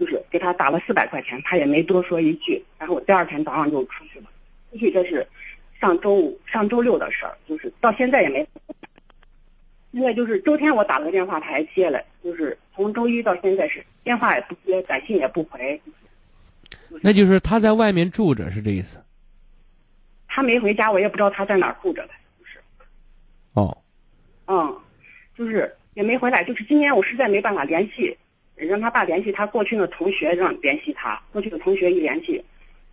[0.00, 4.24] 就是给他打了四百块钱，他也没多说一句，然后我第二天早上就出去了，
[4.72, 5.28] 出去这是
[5.78, 8.48] 上周五、上周六的事儿，就是到现在也没，
[9.92, 15.80] 现在就是周天我打了个电话他还接了，就是从周一到现在是电话也不接，短信也不回。
[17.00, 19.02] 那就是他在外面住着，是这意思。
[20.26, 22.60] 他没回家，我也不知道他在哪儿住着嘞，就是。
[23.54, 23.78] 哦。
[24.46, 24.78] 嗯，
[25.34, 28.14] 就是也没回来，就是今年我实在没办法联系，
[28.56, 32.44] 让他爸联系他过去的同学，让联系他过去的同学一联系，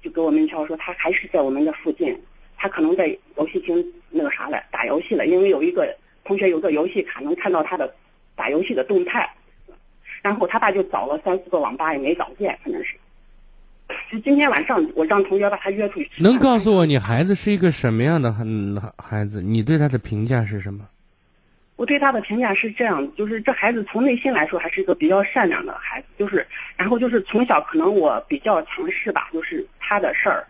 [0.01, 2.17] 就给我们悄说他还是在我们的附近，
[2.55, 7.93] 他可能在游戏厅那个啥了，打游戏了，因为有一个同学有个游戏卡，能看到他的
[8.35, 9.29] 打游戏的动态，
[10.21, 12.95] 然后他爸就找了三四个网吧也没找见，反正是。
[14.11, 16.09] 就今天晚上，我让同学把他约出去。
[16.17, 18.43] 能告诉我你孩子是一个什么样的孩
[18.97, 19.41] 孩子？
[19.43, 20.87] 你对他的评价是什么？
[21.75, 30.47] 我对他的评价是这样，就是这孩子从内心来说还是一个比较善良的孩子，就是然后就是从小可能我比较强势吧，就是他的事儿，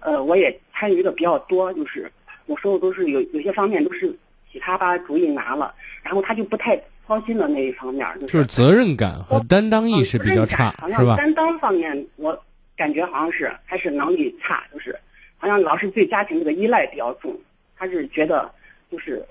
[0.00, 2.10] 呃，我也参与的比较多，就是
[2.46, 4.16] 有时候都是有有些方面都是
[4.50, 6.80] 其他把主意拿了，然后他就不太。
[7.08, 11.16] 操心的那一方面，就是责任感和担当意识比较差，是吧？
[11.16, 12.38] 担当方面，我
[12.76, 14.94] 感觉好像是还是能力差，就是
[15.38, 17.34] 好像老是对家庭这个依赖比较重。
[17.78, 18.50] 他是觉得
[18.90, 19.24] 就是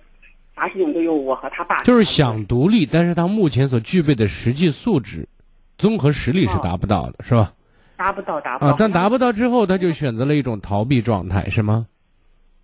[0.56, 1.84] 啥事情都由我和他爸。
[1.84, 5.28] 就是想独立，但是他目前所具备的实际素质、
[5.78, 7.54] 综合实力是达不到的，是吧？
[7.96, 8.72] 达不到，达不到。
[8.72, 11.86] 啊，但达不到之后，他就选择了一种逃避状态，是吗？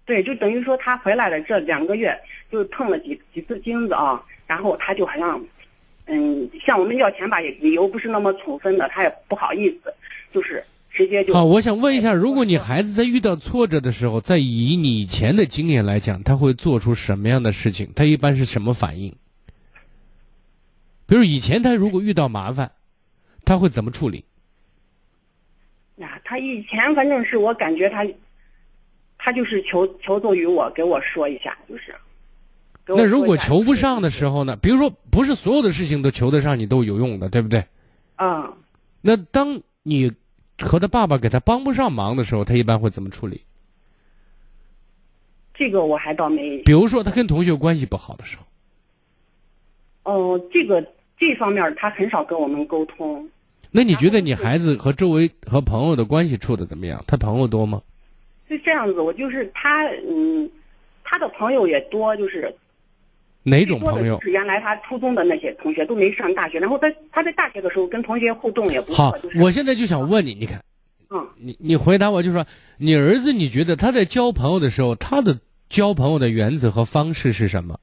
[0.06, 2.18] 对，就等于说他回来的这两个月
[2.52, 4.24] 就碰了几几次钉子啊。
[4.46, 5.44] 然后他就好像，
[6.06, 9.92] 嗯，向我们要钱吧，也理由不是那么充分的，他也不好意思，
[10.34, 11.34] 就是直接就。
[11.34, 17.90] 好，我想问一下，如果你孩子在遇到挫折的时候，在以你以前的经验来讲，他会做出什么样的事情？
[17.96, 19.16] 他一般是什么反应？
[21.08, 22.74] 比如以前他如果遇到麻烦，
[23.46, 24.26] 他会怎么处理？
[25.96, 28.06] 呀，他以前反正是我感觉他，
[29.24, 31.96] 他就是求求助于我，给我说一下，就是。
[32.86, 34.58] 那如果求不上的时候呢？
[34.58, 37.64] 比如说，不是所有的事情都求得上你都有用的，对不对？
[38.18, 38.54] 嗯。
[39.00, 40.12] 那当你
[40.60, 43.40] 和他爸爸给他帮不上忙的时候，他一般会怎么处理？
[45.54, 46.58] 这个我还倒没。
[46.64, 48.44] 比如说，他跟同学关系不好的时候。
[50.12, 50.86] 哦，这个
[51.18, 53.30] 这方面他很少跟我们沟通。
[53.72, 57.02] 那你觉得你孩子和周围和朋友的关系处的怎么样？
[57.08, 57.82] 他朋友多吗？
[58.54, 60.50] 是这样子，我就是他，嗯，
[61.04, 62.56] 他的朋友也多，就是。
[63.46, 64.22] 哪种朋友？
[64.22, 69.12] 是原来他初中的那些同学都没上大学，然后他他在大学的时候跟同学互动也不错。
[69.12, 70.64] 好，我现在就想问你，你看，
[71.10, 72.46] 嗯，你你回答我，就说
[72.78, 75.38] 你儿子，你觉得他在交朋友的时候，他的
[75.68, 77.78] 交朋友的原则和方式是什么？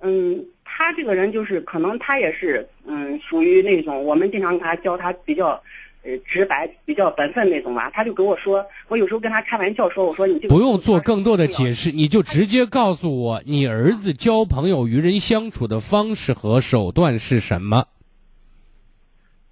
[0.00, 5.60] 嗯，他这个人就是可能他也是嗯，属于那种我们经常给他教他比较。
[6.02, 17.86] 呃，直白比较本分那种吧，他就跟我说，我有时候跟他开玩笑说，我说你不用做更多的解释，你就直接告诉我，你儿子交朋友、与人相处的方式和手段是什么？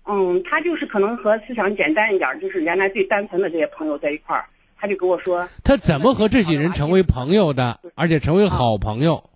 [0.06, 4.46] 嗯，他就是可能和思想简单一点，就是原来最单纯的这些朋友在一块儿，
[4.78, 9.28] 他就跟我说，他怎么和这些人成为朋友的，而且成为好朋友，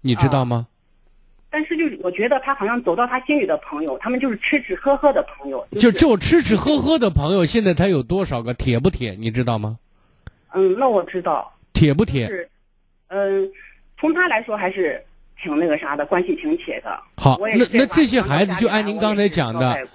[0.00, 0.66] 你知道吗？
[1.56, 5.66] 但是就是我觉得他好像走到他心里的朋友，他们就是吃吃喝喝的朋友。
[5.80, 8.52] 就就吃吃喝喝的朋友，现在他有多少个？
[8.52, 9.16] 铁不铁？
[9.18, 9.78] 你知道吗？
[10.52, 11.50] 嗯，那我知道。
[11.72, 12.28] 铁不铁？
[12.28, 12.46] 是，
[13.08, 13.50] 嗯，
[13.98, 15.02] 从他来说还是
[15.40, 17.00] 挺那个啥的，关系挺铁的。
[17.16, 19.88] 好，那那这些孩子就按您刚才讲的，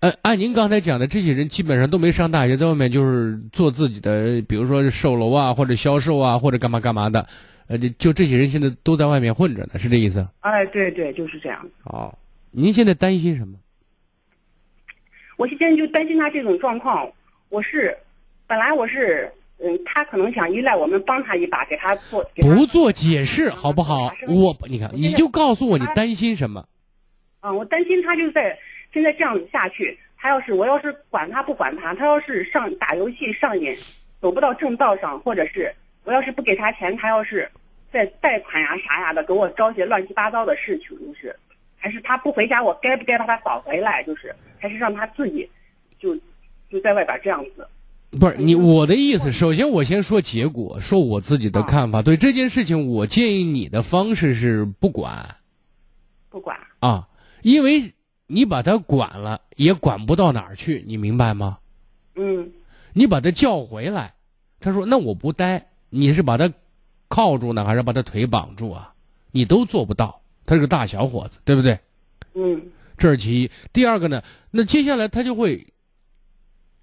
[0.00, 7.24] 呃，按您刚才讲的，这些人基本上都没上大学，在外面就是做自己的，比如说售楼啊，或者销售啊，或者干嘛干嘛的，
[7.68, 10.26] 呃，就就这些人现在都在外面混着呢，是这意思？
[10.40, 11.68] 哎，对对，就是这样。
[11.84, 12.16] 哦，
[12.50, 13.58] 您现在担心什么？
[15.36, 17.10] 我现在就担心他这种状况。
[17.48, 17.96] 我是，
[18.46, 22.24] 本来我是，嗯，他可能想依赖我们帮他一把，给他做。
[22.36, 24.14] 他不做解释好不好？
[24.28, 26.66] 我，你看，你就告诉我你担心什么？
[27.40, 28.58] 啊，我担心他就在
[28.92, 33.76] 现在这样子下去，他要是我要是管他不管他，他要是上打游戏上瘾，
[34.20, 35.74] 走不到正道上，或者是
[36.06, 37.50] 我要是不给他钱，他要是
[37.92, 41.36] 再贷款呀啥呀的，给我招些乱七八糟的事情，就是
[41.76, 44.02] 还是他不回家，我该不该把他找回来？
[44.04, 45.50] 就是还是让他自己
[45.98, 46.16] 就
[46.70, 47.68] 就在外边这样子。
[48.20, 52.00] 不是你我的意思，首先我先说结果，说我自己的看法。
[52.00, 55.36] 对这件事情，我建议你的方式是不管，
[56.30, 57.08] 不管啊，
[57.42, 57.92] 因为
[58.28, 61.58] 你把他管了，也管不到哪儿去，你明白吗？
[62.14, 62.52] 嗯，
[62.94, 64.14] 你把他叫回来，
[64.60, 66.52] 他说那我不待，你是把他
[67.08, 68.92] 铐住呢，还是把他腿绑住啊？
[69.30, 71.78] 你都做不到，他是个大小伙子，对不对？
[72.34, 72.62] 嗯，
[72.98, 73.50] 这是其一。
[73.72, 75.66] 第二个呢，那接下来他就会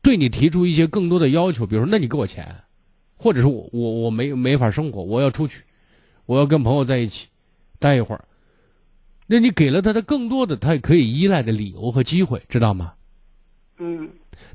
[0.02, 2.64] 对你提出一些更多的要求，比如说，那你给我钱，
[3.16, 5.64] 或者是我我我没没法生活，我要出去，
[6.26, 7.28] 我要跟朋友在一起
[7.80, 8.26] 待一会儿。
[9.28, 12.94] 那你给了他的更多的他可以依赖的理由和机会，知道吗？
[13.78, 14.10] 嗯。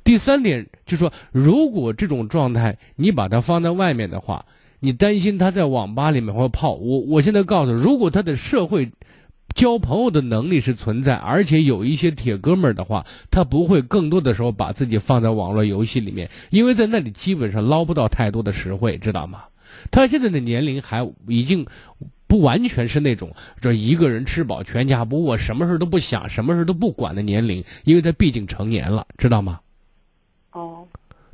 [0.09, 4.43] 第三点就是说，如果这种状态你把他放在外面的话，
[4.81, 6.73] 你担心他在网吧里面会泡。
[6.73, 8.91] 我我现在告诉，如果他的社会
[9.55, 19.43] 交朋友的能力是存在，而且有一些铁哥们儿的话，他不会更多的时候把自己放在网络游戏里面，因为在那里基本上捞不到太多的实惠，知道吗？
[19.91, 21.67] 他现在的年龄还已经
[22.27, 23.31] 不完全是那种
[23.61, 29.61] 这一个人吃饱全家不饿，什么事都不想，什么事都不管的年龄，因为他毕竟成年了，知道吗？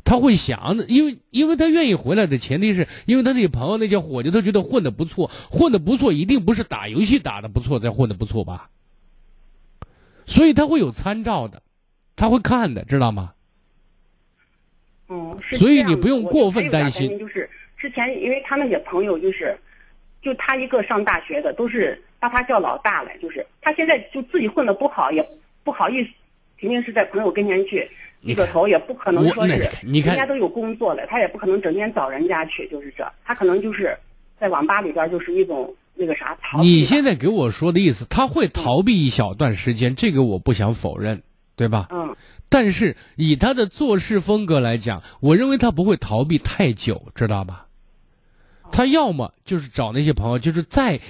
[0.05, 8.71] 哦，他会想的，因为因为他愿意回来的前提是因为他那些朋友那些伙计，他觉得混的不错，混的不错，一定不是打游戏打的不错才混的不错吧？
[10.27, 11.63] 所以他会有参照的，
[12.17, 13.33] 他会看的，知道吗？
[15.09, 17.19] 嗯，是所以你不用过分担心。
[17.19, 19.59] 就是之前，因为他那些朋友，就是
[20.23, 23.11] 就他一个上大学的，都是把他叫老大了。
[23.19, 25.27] 就是他现在就自己混的不好，也
[25.63, 26.11] 不好意思，
[26.59, 27.91] 肯定是在朋友跟前去
[28.27, 33.07] 低个头，也不可能说是人家都有工作了，他也不可能整天找人家去，就是这。
[33.25, 33.97] 他可能就是
[34.39, 36.67] 在网吧里边，就是一种那个啥逃避。
[36.67, 41.23] 你现在给我说的意思，他会逃避一小段时间，这个我不想否认，
[41.57, 41.89] 对吧？
[41.91, 42.17] 嗯。
[42.49, 47.67] 但是以他的做事风格来讲，我认为他不会逃避太久，知道吧？
[48.71, 51.01] 他要么就是找那些朋友，就是再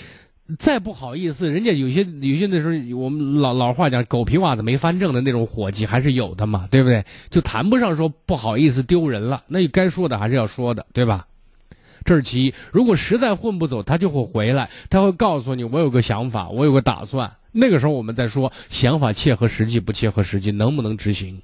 [0.58, 7.02] 再不好意思，人家有些有些那时候我们老老话讲“狗皮袜子没翻正”的那种伙计还是有的嘛，对不对？
[7.30, 11.26] 就谈不上说不好意思丢人了，那该说的还是要说的，对吧？
[12.04, 12.54] 这是其一。
[12.70, 17.32] 如果实在混不走，他就会回来，他会告诉你我有个想法，我有个打算。
[17.50, 21.40] 那个时候我们再说想法切合实际不切合实际，能不能执行，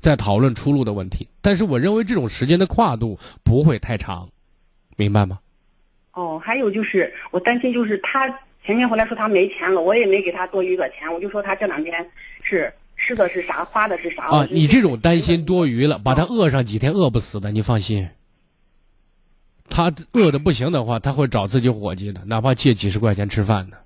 [0.00, 1.28] 再讨论出路的问题。
[1.42, 4.30] 但是我认为这种时间的跨度不会太长，
[4.96, 5.40] 明白吗？
[6.12, 8.28] 哦，还有就是我担心，就是他
[8.64, 12.10] 前天回来说他没钱了，我也没给他多余的钱，我就说他这两天
[12.42, 14.24] 是吃的是啥，花的是啥。
[14.24, 18.08] 啊，你这种担心多余了，把他饿上几天饿不死的，你放心。
[19.68, 23.78] 他饿的不行的话，他会找自己伙计的，哪怕借几十块钱吃饭的。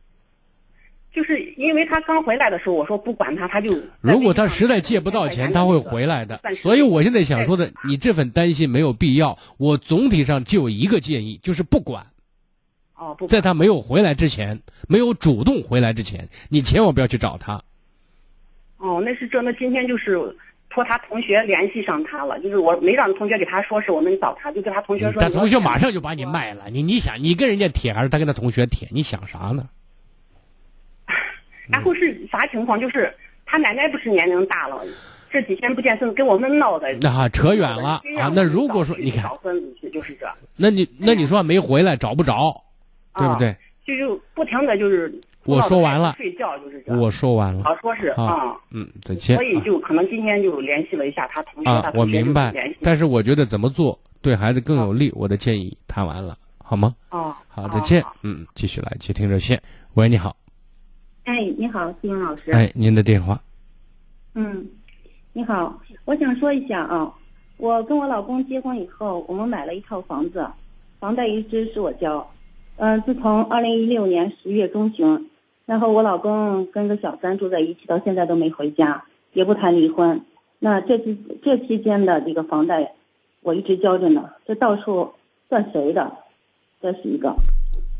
[1.12, 6.40] 就是因为他刚回来的时候，我说不管他，他就如果他实在借不到钱，他会回来的。
[6.56, 9.38] 所以我现在想说的，你这份担心没有必要。
[9.58, 12.04] 我总体上就有一个建议，就是不管。
[12.96, 17.62] 哦，不，在他没有回来之前，没有主动回来之前，你千万不要去找他。
[18.76, 20.36] 哦，那是这，那今天就是
[20.70, 25.20] 托他同学联系上他了，就是我没让同学给他说是我们找他，就跟他同学说。
[25.20, 28.88] 他同学马上就把你卖了，你你想，你跟人家铁还是他跟他同学铁？
[28.90, 29.68] 你想啥呢？
[31.68, 32.78] 然后是啥情况？
[32.80, 33.12] 就是
[33.46, 34.80] 他奶奶不是年龄大了，
[35.30, 36.92] 这几天不见孙子，跟我们闹的。
[37.00, 38.30] 那扯远了啊！
[38.34, 40.26] 那如果说你看，找孙子去就是这。
[40.56, 42.62] 那你那你说没回来找不着，
[43.16, 43.56] 对不对？
[43.86, 45.12] 就就不停的就是。
[45.44, 46.14] 我说完了。
[46.16, 46.98] 睡觉就是这样。
[46.98, 47.64] 我说完了。
[47.64, 48.56] 好说是啊。
[48.70, 49.36] 嗯，再见。
[49.36, 52.74] 所以就可能今天就联系了一下他同学，啊，我明白。
[52.80, 56.96] 但是我觉得怎么做对孩子更有利，我的建议谈完了，好吗？
[57.10, 57.34] 哦。
[57.46, 58.02] 好，再见。
[58.22, 59.62] 嗯，继续来接听热线。
[59.92, 60.34] 喂，你好。
[61.24, 62.50] 哎，你好，金英老师。
[62.50, 63.38] 哎，您的电话。
[64.32, 64.66] 嗯，
[65.34, 67.12] 你好，我想说一下啊，
[67.58, 70.46] 我跟我老公结婚以后，我们买了一套房子，
[70.98, 72.26] 房贷一直是我交。
[72.76, 75.30] 嗯，自从二零一六年十月中旬，
[75.64, 80.22] 然后我老公跟个小三住在一起，到现在都没回家，也不谈离婚。
[80.58, 82.92] 那这期这期间的这个房贷，
[83.42, 84.30] 我一直交着呢。
[84.44, 85.12] 这到处
[85.48, 86.16] 算谁的？
[86.82, 87.36] 这是一个。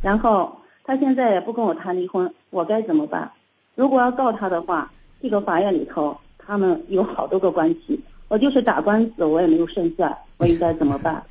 [0.03, 3.31] 然后他现在也不跟我谈离婚，我该怎么办？
[3.77, 4.91] 如果要告他的话，
[5.23, 11.23] 这个法院里头他们有好多个关系，我就是打官司我也没有胜算，我应该怎么办？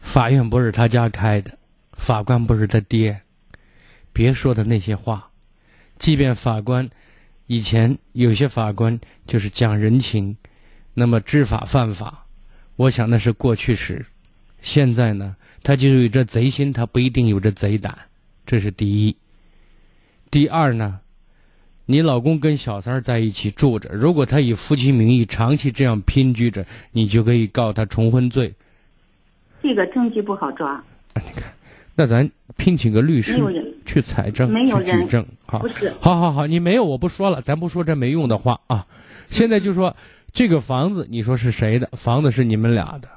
[0.00, 1.50] 法院不是他家开的，
[1.96, 3.20] 法官不是他爹，
[4.12, 5.30] 别说的那些话。
[5.98, 6.88] 即便法官
[7.46, 10.36] 以前有些法官就是讲人情，
[10.94, 12.26] 那么知法犯法，
[12.76, 14.04] 我想那是过去时。
[14.60, 17.96] 现在呢，他就有这贼心，他不一定有这贼胆，
[18.44, 19.16] 这是第一。
[20.30, 21.00] 第二呢，
[21.84, 28.52] 你老公跟小三儿在一起住着，如果他以夫妻名义长期这样拼居着，你就可以告他重婚罪。
[29.62, 30.82] 这个证据不好抓。
[31.14, 31.52] 你看，
[31.98, 33.42] 那咱聘请个律师
[33.86, 38.86] 去采证、去举证，好，不是，好好好，你没有我不说了，咱不说这没用的话啊。
[39.28, 39.96] 现在就说
[40.30, 41.88] 这个房子，你说是谁的？
[41.92, 43.08] 房子是你们俩的，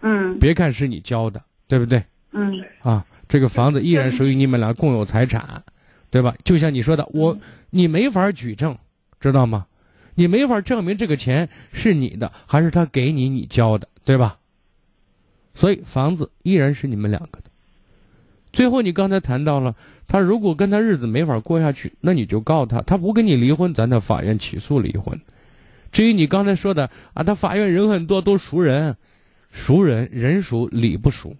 [0.00, 2.02] 嗯，别看是你交的，对不对？
[2.32, 5.62] 嗯，啊，这个房子依然属于你们俩共有财产，
[6.10, 6.34] 对吧？
[6.44, 7.38] 就像你说的，我
[7.68, 8.76] 你没法举证，
[9.20, 9.66] 知道吗？
[10.14, 14.38] 你没法证明这个钱是你的还是他给你你交的，对吧？
[15.54, 17.37] 所以房子依然是你们两个的。
[18.52, 19.74] 最后，你刚才谈到了，
[20.06, 25.20] 他如果跟他日子没法过下去，那你就告他，他不跟你离婚，咱到法院起诉离婚。
[25.92, 28.96] 至于你刚才说的啊，他法院人很多，都熟人，
[29.50, 31.36] 熟人人熟理不熟，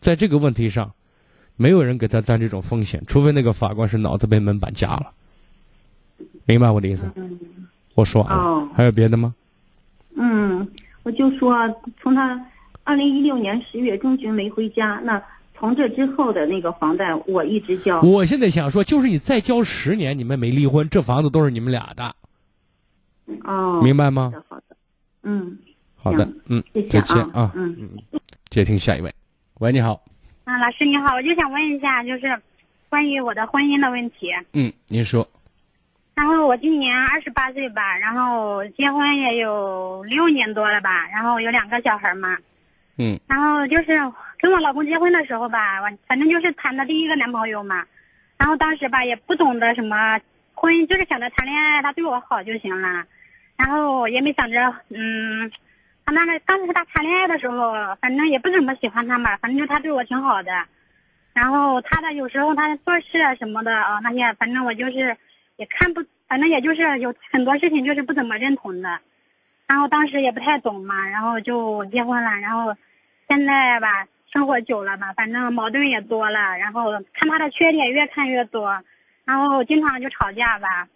[0.00, 0.92] 在这个问题上，
[1.56, 5.12] 没有人给他担这种风险，除非那个法官是脑子被门板夹了。
[6.44, 7.10] 明白我的意思？
[7.94, 9.34] 我说完了，还有别的吗？
[10.16, 10.68] 嗯，
[11.02, 12.44] 我就说从他
[12.82, 15.22] 二零一六年十月中旬没回家，那
[15.60, 18.00] 从这之后的那个房贷我一直交。
[18.00, 22.16] 我现在想说，就是你再交十年，你们没离婚，这房子都是你们俩的。
[23.44, 24.32] 哦，明白吗？
[24.48, 24.76] 好的，
[25.22, 25.58] 嗯，
[25.96, 29.14] 好的，嗯，再见啊，嗯嗯，接听下一位，
[29.58, 30.02] 喂，你好，
[30.44, 32.40] 啊，老师你好，我就想问一下，就是
[32.88, 34.32] 关于我的婚姻的问题。
[34.54, 35.28] 嗯，您说。
[36.14, 42.36] 然后我今年二十八岁吧，然后结婚也有六年多了吧，然后有两个小孩嘛。
[42.96, 43.20] 嗯。
[43.26, 43.98] 然后就是
[44.40, 47.86] 跟我老公结婚的时候吧，我反正就是谈的第一个男朋友嘛，
[48.38, 50.18] 然后当时吧也不懂得什么
[50.54, 53.04] 婚，就是想着谈恋爱，他对我好就行了。
[53.56, 55.52] 然后也没想着，嗯，
[56.06, 60.66] 他那个当时他谈恋爱的时候，反正也不怎么喜欢他嘛，反正就他对我挺好的。
[61.34, 65.18] 然后他的有时候他做事啊什么的啊那些，反正我就是
[65.56, 69.00] 也看不，反正也就是有很多事情就是不怎么认同的。
[69.66, 72.30] 然后当时也不太懂嘛，然后就结婚了。
[72.40, 72.74] 然后
[73.28, 78.82] 现在吧，生活久了吧，反正矛盾也多了，然后看他的缺点越看越多，
[79.24, 80.88] 然后经常就吵架吧。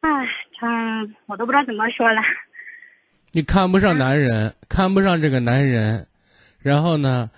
[0.00, 0.28] 唉，
[0.60, 2.22] 嗯，我都不知道怎么说了。
[3.32, 6.06] 你看不上男人，看不上这个男人，
[6.60, 7.28] 然后呢，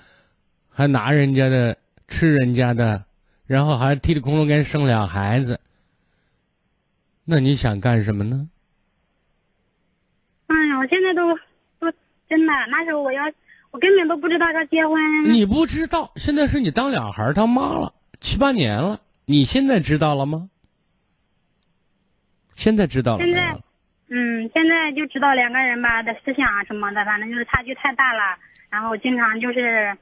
[0.70, 3.02] 还拿人家的，吃人家的，
[3.46, 5.58] 然后还踢里空中给人生俩孩子，
[7.24, 8.48] 那你想干什么呢？
[10.48, 11.34] 哎呀，我现在都
[11.78, 11.90] 都
[12.28, 13.24] 真的，那时候我要，
[13.76, 15.34] 我根本都不知道他结婚。
[15.34, 20.48] 你不知道，现在是你当俩孩他妈了七八年了，你现在知道了吗？
[22.54, 23.54] 现在知道了现在，
[24.08, 28.38] 嗯，现在就知道两个人吧的思想啊什么的，反正就是差距太大了，
[28.70, 29.94] 然后经常就是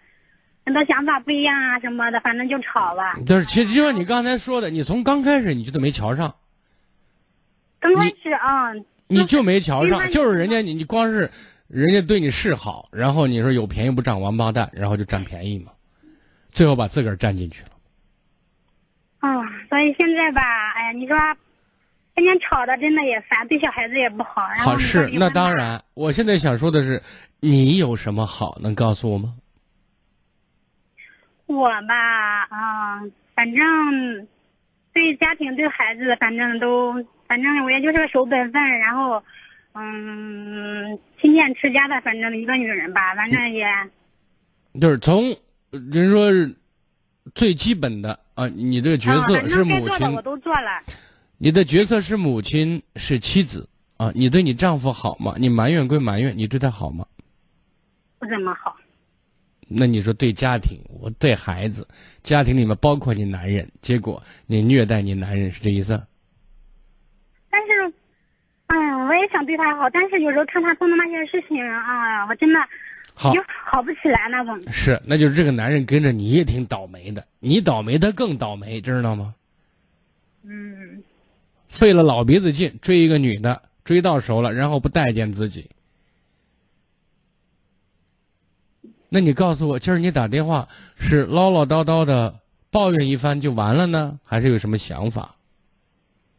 [0.65, 3.17] 很多想法不一样啊什么的，反正就吵了。
[3.27, 6.37] 就是，其实就像你刚才说的，你从刚开始你就都没瞧上，
[7.81, 8.73] 刚开始啊，
[9.09, 11.29] 你就没瞧上，就是人家你你光是
[11.69, 15.73] 人家对你示好，然后你说有便宜不占王八蛋，然后就占便宜嘛，
[16.53, 17.71] 最后把自个儿占进去了。
[19.19, 21.17] 啊、所以现在吧，哎呀，你说
[22.15, 24.47] 天天吵的真的也烦，对小孩子也不好。
[24.49, 27.03] 然后好你说离婚是那当然，我现在想说的是，
[27.41, 29.35] 你有什么好能告诉我吗？
[31.47, 33.03] 我吧，啊、
[33.35, 34.29] 反正
[34.93, 36.95] 对家庭对孩子，反正都，
[37.27, 39.23] 反正我也就是个守本分，然后，
[39.75, 43.67] 嗯，勤俭持家的，反正一个女人吧，反正也，
[44.81, 45.37] 就是从
[45.71, 46.55] 呃人说
[47.35, 50.83] 最基本的啊，你这个角色是母亲我，都做了。
[51.39, 55.35] 你的角色是母亲，是妻子啊，你对你丈夫好吗？
[55.39, 57.05] 你埋怨归埋怨，你对他好吗？
[58.21, 58.77] 不怎么好。
[59.67, 61.89] 那你说对家庭，我对孩子，
[62.23, 66.01] 家庭里面包括你男人，结果你虐待你男人，是这意思？
[67.51, 67.93] 但是，
[68.75, 72.59] 哎呀，我也想对他好，但是有时候看他做的那些事情，哎呀，我真的
[73.15, 74.61] 好就好不起来那种。
[74.73, 79.33] 是，那就是这个男人跟着你也挺倒霉的，你倒霉他更倒霉，知道吗？
[80.43, 81.05] 嗯，
[81.69, 85.71] 费了老鼻子劲追一个女的，追到手了，然后不待见自己。
[89.09, 90.69] 那你告诉我，今儿你打电话
[90.99, 92.41] 是唠唠叨叨的
[92.73, 95.34] 抱怨一番就完了呢，还是有什么想法？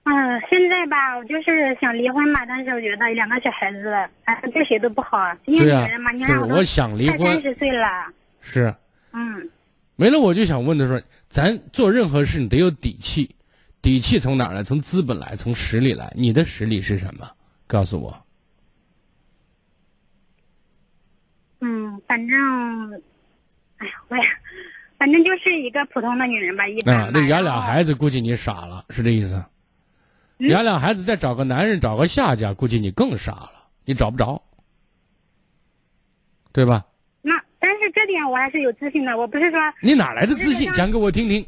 [0.06, 3.92] 嗯，现在吧，我就是想离婚嘛，但是我觉得两个小孩子，
[4.26, 5.36] 哎，对谁都不好。
[5.46, 7.88] 因为对呀女人嘛，你对让我想离婚快三十岁了，
[8.40, 8.76] 是，
[9.14, 9.50] 嗯，
[9.96, 13.36] 没了，我就想问他说，咱做任何事你得有底气，
[13.82, 14.64] 底气从哪儿来？
[14.64, 16.14] 从资本来，从实力来。
[16.16, 17.28] 你的实力是什么？
[17.66, 18.26] 告诉我。
[21.62, 22.94] 嗯，反正，
[23.78, 24.24] 哎呀，我也，
[25.00, 29.44] 反正就是一个普通的女人吧，一般啊。，那养俩孩子，估计你傻了，是这意思？
[30.38, 33.52] 嗯养俩孩子再找个男人，找个下家，估计你更傻了，
[33.86, 34.42] 你找不着，
[36.52, 36.86] 对吧？
[37.22, 40.70] 那但是这点我还是有自信的，我不是说你哪来的自信？
[40.74, 41.46] 讲给我听听。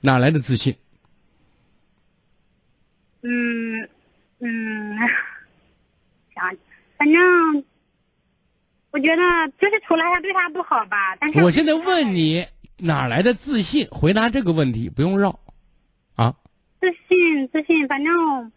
[0.00, 0.76] 哪来的自信？
[3.22, 3.88] 嗯
[4.38, 4.96] 嗯，
[6.34, 6.56] 想，
[6.98, 7.64] 反正
[8.90, 9.22] 我觉得
[9.58, 12.46] 就是除了他对他不好吧，但是我现在问你，
[12.76, 13.88] 哪来的自信？
[13.90, 15.40] 回答这个问题，不用绕。
[16.78, 18.52] 啊，自信自信，反正，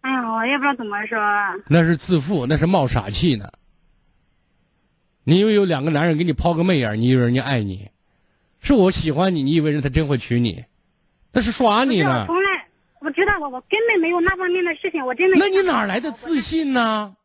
[0.00, 1.18] 哎呀，我也不知道怎么说。
[1.68, 3.50] 那是自负，那是冒傻气呢。
[5.24, 7.90] 你以为有两个男人给你抛个媚眼，你以为人家爱你？
[8.60, 10.64] 是我喜欢你，你以为人他真会娶你？
[11.32, 12.26] 那是耍你不是我呢。
[12.26, 12.68] 从来
[13.00, 15.36] 我知道我我根本没有那方面的事情，我真的。
[15.38, 17.16] 那你哪来的自信呢？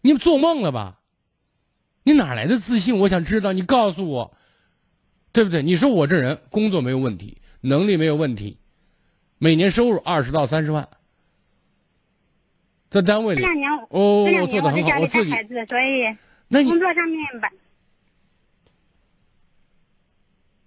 [0.00, 0.98] 你做梦了吧？
[2.04, 2.98] 你哪来的自信？
[2.98, 4.36] 我想知道，你告诉我，
[5.32, 5.62] 对不对？
[5.62, 8.58] 你说我这人工作没有问题，能力没有问题，
[9.38, 10.86] 每年收入二十到三十万，
[12.90, 16.16] 在单位里这两年，哦，我做的很好，我自己带孩子，所以
[16.48, 17.50] 那你工作上面吧，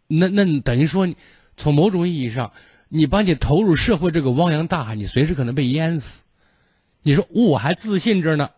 [0.08, 1.16] 那那等于说你，
[1.58, 2.52] 从某种意义上，
[2.90, 6.22] 你把你投入社会这个汪洋大海，你随时可能被淹死。
[7.04, 8.50] 你说我还自信着呢，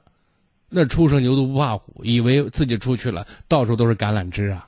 [0.69, 4.66] 那初生牛犊不怕虎，以为自己出去了，到处都是橄榄枝啊。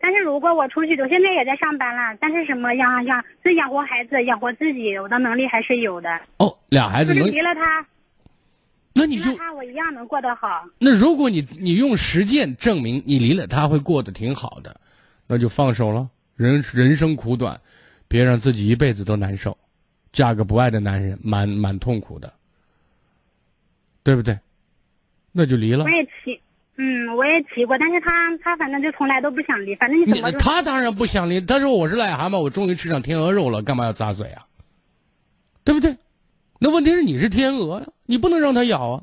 [0.00, 6.20] 但是如果我出去，我现在也在上班了，但是什么养养是养活孩子、养活自己，我的能力还是有的。
[6.38, 7.86] 哦，俩孩子就是能，离了他，
[8.94, 10.64] 那你就他，我一样能过得好。
[10.78, 14.80] 那如果你你用实践证明你离了他会过得挺好的，
[15.26, 16.08] 那就放手了。
[16.34, 17.60] 人人生苦短，
[18.08, 19.56] 别让自己一辈子都难受。
[20.12, 22.32] 嫁个不爱的男人，蛮蛮痛苦的，
[24.02, 24.38] 对不对？
[25.30, 25.90] 那就离了我。
[25.90, 26.40] 也提，
[26.82, 34.46] 嗯，我也提过，但是他他反正就从来都不想离，反正你你怎么说他当然不想离，他说我是癞蛤蟆，我终于吃上天鹅肉了，干嘛要咂嘴啊？
[35.62, 35.94] 对不对？
[36.58, 39.02] 那问题是你是天鹅呀，你不能让它咬啊。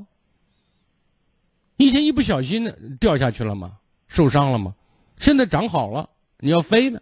[1.77, 3.73] 以前一不小心掉下去了吗？
[4.07, 4.73] 受伤了吗？
[5.19, 6.09] 现在长好了，
[6.39, 6.99] 你要飞呢，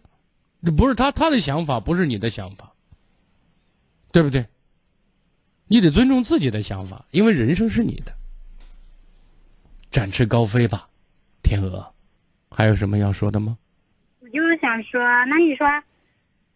[0.66, 2.74] 这不是他他的想法，不是你的想法，
[4.12, 4.46] 对不对？
[5.68, 8.12] 你得尊重自己的想法，因为人生是你的。
[9.96, 10.90] 展翅高飞吧，
[11.42, 11.94] 天鹅。
[12.52, 13.58] 还有什么要说的吗？
[14.20, 15.66] 我就是想说，那你说，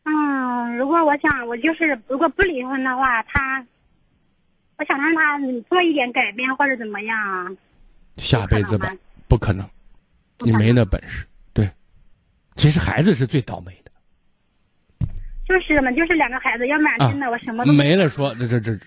[0.03, 3.65] 嗯，如果我想，我就是如果不离婚的话，他，
[4.75, 5.39] 我想让他
[5.69, 7.49] 做一点改变或者怎么样啊？
[8.17, 8.93] 下辈子吧，
[9.29, 9.65] 不可能，
[10.39, 11.25] 你没那本事。
[11.53, 11.71] 对，
[12.57, 15.07] 其实孩子是最倒霉的。
[15.47, 18.77] 就是嘛，就是两个孩子，要不然真的我什么都啊没了说，这这这，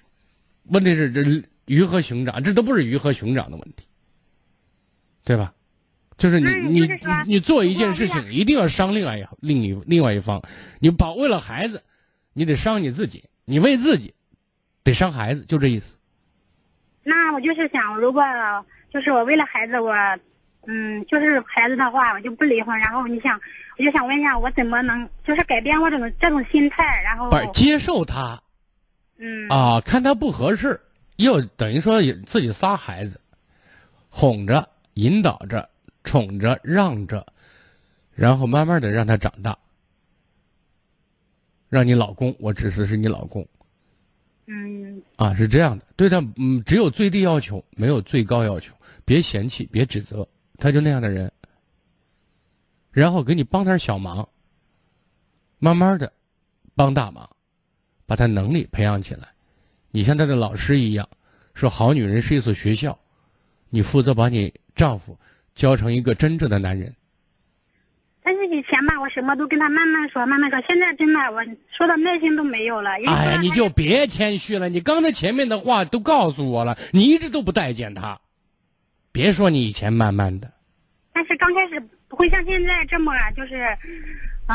[0.65, 3.87] 问题是这鱼和熊掌，这都不是鱼和熊掌的问题，
[5.25, 5.53] 对吧？
[6.19, 10.41] 就是你你你你做一件事情，一定要伤另外一另一另外一方，
[10.79, 11.83] 你保为了孩子，
[12.33, 14.15] 你得伤你自己，你为自己，
[14.85, 15.97] 得伤孩子，就这意思。
[17.03, 18.23] 那我就是想，如果
[18.93, 19.93] 就是我为了孩子，我，
[20.69, 22.79] 嗯，就是孩子的话，我就不离婚。
[22.79, 23.41] 然后你想，
[23.79, 27.03] 我就想问一下，我怎么能就是改变我这种这种心态？
[27.03, 28.41] 然后不是接受他，
[29.19, 30.81] 嗯啊，看他不合适，
[31.17, 33.21] 又等于说自己仨孩子，
[34.09, 35.69] 哄着、引导着、
[36.05, 37.27] 宠着、让着，
[38.13, 39.57] 然后慢慢的让他长大，
[41.69, 43.47] 让你老公，我指的是你老公，
[44.47, 48.75] 嗯啊，是这样的，对他嗯只有最低要求，没有最高要求，
[49.05, 50.27] 别嫌弃，别指责，
[50.59, 51.31] 他就那样的人。
[52.91, 54.29] 然后给你帮点小忙，
[55.59, 56.13] 慢慢的
[56.75, 57.27] 帮大忙，
[58.05, 59.29] 把他能力培养起来。
[59.91, 61.09] 你像他的老师一样，
[61.55, 62.99] 说好女人是一所学校，
[63.71, 65.19] 你负责把你丈夫
[65.55, 66.95] 教成一个真正的男人。
[68.25, 70.61] 但是以前吧，我什么都跟他慢慢说，慢慢说。
[70.69, 72.91] 现在真的我说的耐心都没有了。
[72.91, 78.21] 哎呀，你就别谦虚了，你刚才前面的话都告诉我了，你一直都不待见他，
[79.11, 80.53] 别说你以前慢慢的。
[81.13, 83.77] 但是刚开始不会像现在这么，就是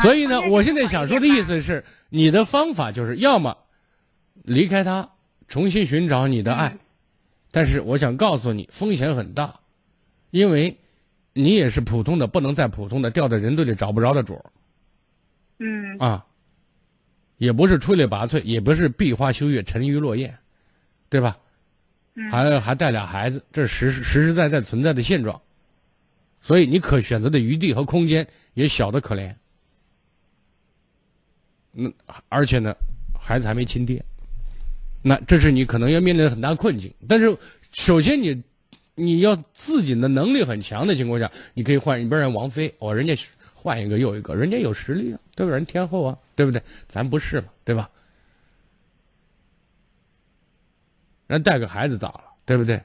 [0.00, 3.58] 所以呢，我现在想说的意思是，你的方法就是要么
[4.44, 5.10] 离开他，
[5.46, 6.78] 重新寻找你的爱。
[7.50, 9.60] 但是我想告诉你，风险很大，
[10.30, 10.76] 因为
[11.32, 14.44] 你也是普通的，不能再普通的，掉在人堆里找不着的主儿。
[15.58, 15.98] 嗯。
[15.98, 16.26] 啊，
[17.36, 20.36] 也不是出类拔萃，也不是闭花羞月、沉鱼落雁，
[21.08, 21.38] 对吧？
[22.14, 22.30] 嗯。
[22.30, 25.40] 还还带俩孩子，这是实实实在在存在的现状。
[26.40, 29.34] 所以你可选择的余地和空间也小的可怜。
[31.72, 31.92] 那
[32.28, 32.74] 而且呢，
[33.18, 34.04] 孩子还没亲爹，
[35.02, 36.92] 那这是你可能要面临的很大困境。
[37.08, 37.36] 但是
[37.72, 38.40] 首先你
[38.98, 43.16] 你要自己的能力很强的情况下，你可以换一边人王菲，哦，人家
[43.54, 45.52] 换一个又一个，人家有实力啊，对吧？
[45.52, 46.60] 人天后啊，对不对？
[46.88, 47.88] 咱不是嘛，对吧？
[51.28, 52.82] 人带个孩子咋了，对不对？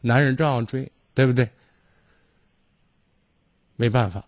[0.00, 1.48] 男人照样追，对不对？
[3.76, 4.24] 没办法，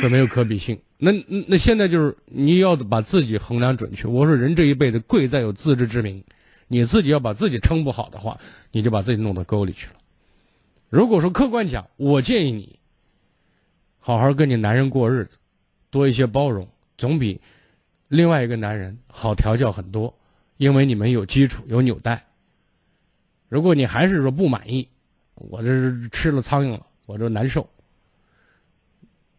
[0.00, 0.80] 这没有可比性。
[0.96, 1.12] 那
[1.46, 4.08] 那现在就是你要把自己衡量准确。
[4.08, 6.24] 我说人这一辈子贵在有自知之明，
[6.68, 8.38] 你自己要把自己撑不好的话，
[8.70, 9.94] 你就把自己弄到沟里去了。
[10.88, 12.78] 如果说客观讲，我建议你
[13.98, 15.38] 好好跟你男人过日子，
[15.90, 17.40] 多一些包容，总比
[18.08, 20.14] 另外一个男人好调教很多，
[20.56, 22.24] 因为你们有基础有纽带。
[23.48, 24.86] 如果你还是说不满意，
[25.34, 27.68] 我这是吃了苍蝇了，我这难受。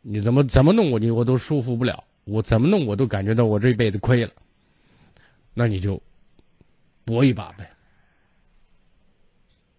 [0.01, 4.31] 你怎么怎么弄我你我都舒服不了，我怎么弄我都感觉到我这辈子亏了。
[5.53, 6.01] 那你就
[7.09, 7.67] 搏一把呗。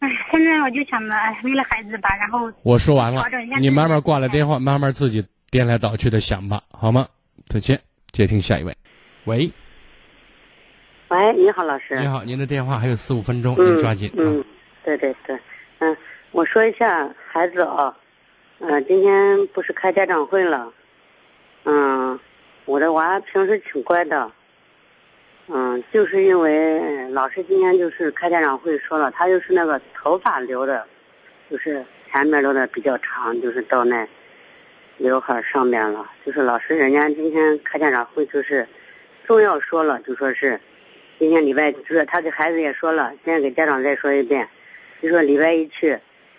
[0.00, 3.24] 哎，现在我就想着，哎，为了孩子吧，然后我说完了，
[3.60, 7.06] 你慢慢挂了电话，慢慢自己颠来倒去的想吧，好吗？
[7.48, 7.80] 再见，
[8.10, 8.76] 接听下一位。
[9.26, 9.48] 喂，
[11.08, 12.00] 喂，你好，老师。
[12.00, 14.10] 你好，您的电话还有四五分钟，您抓紧。
[14.16, 14.44] 嗯，
[14.82, 15.38] 对对对，
[15.78, 15.96] 嗯，
[16.32, 17.96] 我说一下孩子啊。
[18.58, 20.72] 嗯，今天不是开家长会了，
[21.64, 22.18] 嗯，
[22.64, 24.32] 我的娃平时挺乖的，
[25.52, 30.86] 嗯，就是因为老师今天就是开家长会说了，他就是那个头发留的，
[31.50, 34.06] 就是前面留的比较长，就是到那
[34.98, 36.08] 刘海上面了。
[36.24, 38.68] 就是老师人家今天开家长会就是
[39.26, 40.60] 重要说了，就说是
[41.18, 44.48] 今天礼拜就是他给孩子也说了，现在给家长再说一遍，
[45.02, 45.98] 就说礼拜一去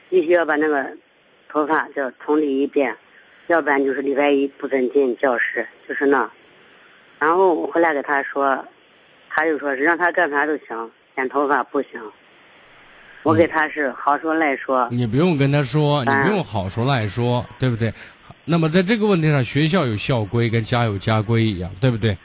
[0.10, 0.98] 必须要把那个。
[1.54, 2.96] 头发叫统理一遍，
[3.48, 6.32] 要不然就是礼拜一不准进教室，就是那。
[7.20, 8.66] 然后我回来给他说，
[9.34, 11.90] 他就说是让他干啥都行，剪头发不行。
[13.24, 14.90] 我给他是好说赖说。
[14.92, 17.94] 你不用跟他说，你不用好说赖说，对不对？
[18.44, 22.18] 那么在这个问题上，学校有校规，跟家有家规一样，对不对？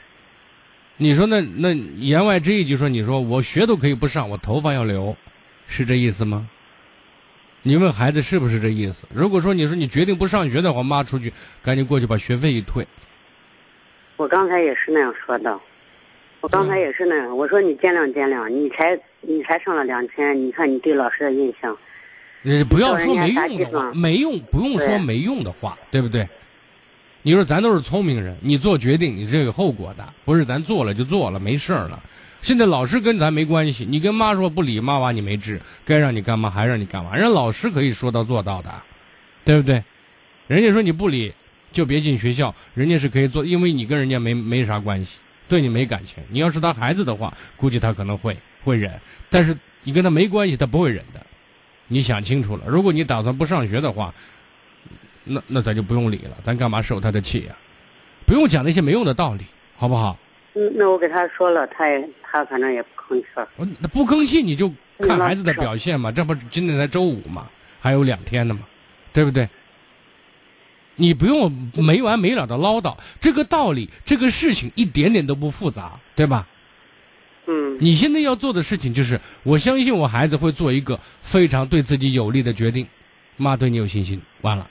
[0.97, 5.15] 你说那那言外之意就说，你说我学都可以不上，我头发要留，
[5.67, 6.49] 是这意思吗？
[7.61, 9.05] 你问孩子是不是这意思？
[9.13, 11.31] 如果说你说你决定不上学的话，妈出去
[11.63, 12.87] 赶紧过去把学费一退。
[14.15, 15.59] 我刚才也是那样说的，
[16.47, 17.37] 我刚才也是那样。
[17.37, 21.77] 我说你见谅见谅，你才你才上了两天，你看你对老师的印象。
[22.41, 26.25] 你不要说没用的话，没用不用说没用的话，对不对？
[27.21, 32.01] 你说咱都是聪明人，你做决定你这个后果的，不是咱做了就做了没事儿了。
[32.41, 38.73] 现在老师跟咱没关系，你跟妈说不理妈娃你没治，该让你干嘛还让你干嘛，人老师可以说到做到的，
[39.43, 39.83] 对不对？
[40.47, 41.33] 人家说你不理
[41.73, 45.17] 就别进学校，人家是可以做，因为你跟人家没没啥关系，
[45.47, 46.23] 对你没感情。
[46.29, 48.91] 你要是他孩子的话，估计他可能会会忍，
[49.29, 51.25] 但是你跟他没关系，他不会忍的。
[51.87, 54.13] 你想清楚了，如果你打算不上学的话，
[55.23, 57.55] 那那咱就不用理了，咱干嘛受他的气呀？
[58.25, 59.45] 不用讲那些没用的道理，
[59.77, 60.17] 好不好？
[60.53, 63.47] 嗯，那我给他说了，他也他反正也不吭气儿。
[63.79, 64.69] 那不吭气，你就
[64.99, 66.11] 看孩子的表现嘛。
[66.11, 67.47] 这不今天才周五嘛，
[67.79, 68.61] 还有两天呢嘛，
[69.13, 69.47] 对不对？
[70.97, 76.45] 你不用没完没了的唠叨，这个道理，这个事情一点点都不复杂，对吧？
[77.45, 77.77] 嗯。
[77.79, 82.85] 你现在要做的事情就是，我相信我孩子会做一个非常对自己有利的决定。
[83.37, 84.67] 妈对你有信心，完了。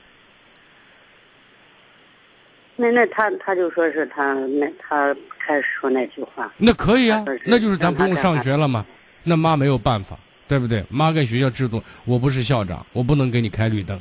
[2.74, 8.84] 那那他他就说是他那他开始说那句话，那可以啊，那就是咱不用上学了嘛。
[9.22, 10.84] 那妈没有办法，对不对？
[10.90, 13.98] 妈跟学校制度，我不是校长，我不能给你开绿灯，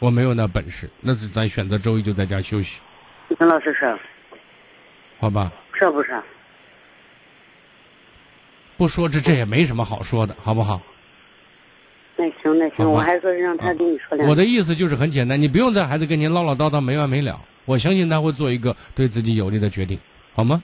[0.00, 0.90] 我没有那本事。
[1.00, 2.80] 那是咱选择周一就在家休息。
[3.38, 3.96] 那老师是，
[5.20, 5.52] 好吧？
[5.72, 6.20] 是不是？
[8.76, 10.82] 不说这这也没什么好说的，好不好？
[12.16, 14.30] 那行那行，我还说是让他跟你说两句。
[14.30, 17.40] 我的意思就是很简单，你不用在孩子跟您唠唠叨叨没完没了。
[17.66, 19.98] 我相信他会做一个对自己有利的决定，
[20.34, 20.62] 好吗？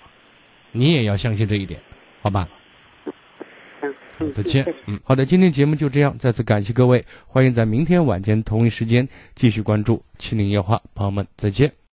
[0.72, 1.80] 你也要相信这一点，
[2.20, 2.48] 好吧？
[4.34, 4.64] 再见。
[4.86, 11.76] 嗯，好的，今天节目就这样，再次感谢各位，欢迎在明天晚间同一时间继续关注《七零夜话》，朋友们再见。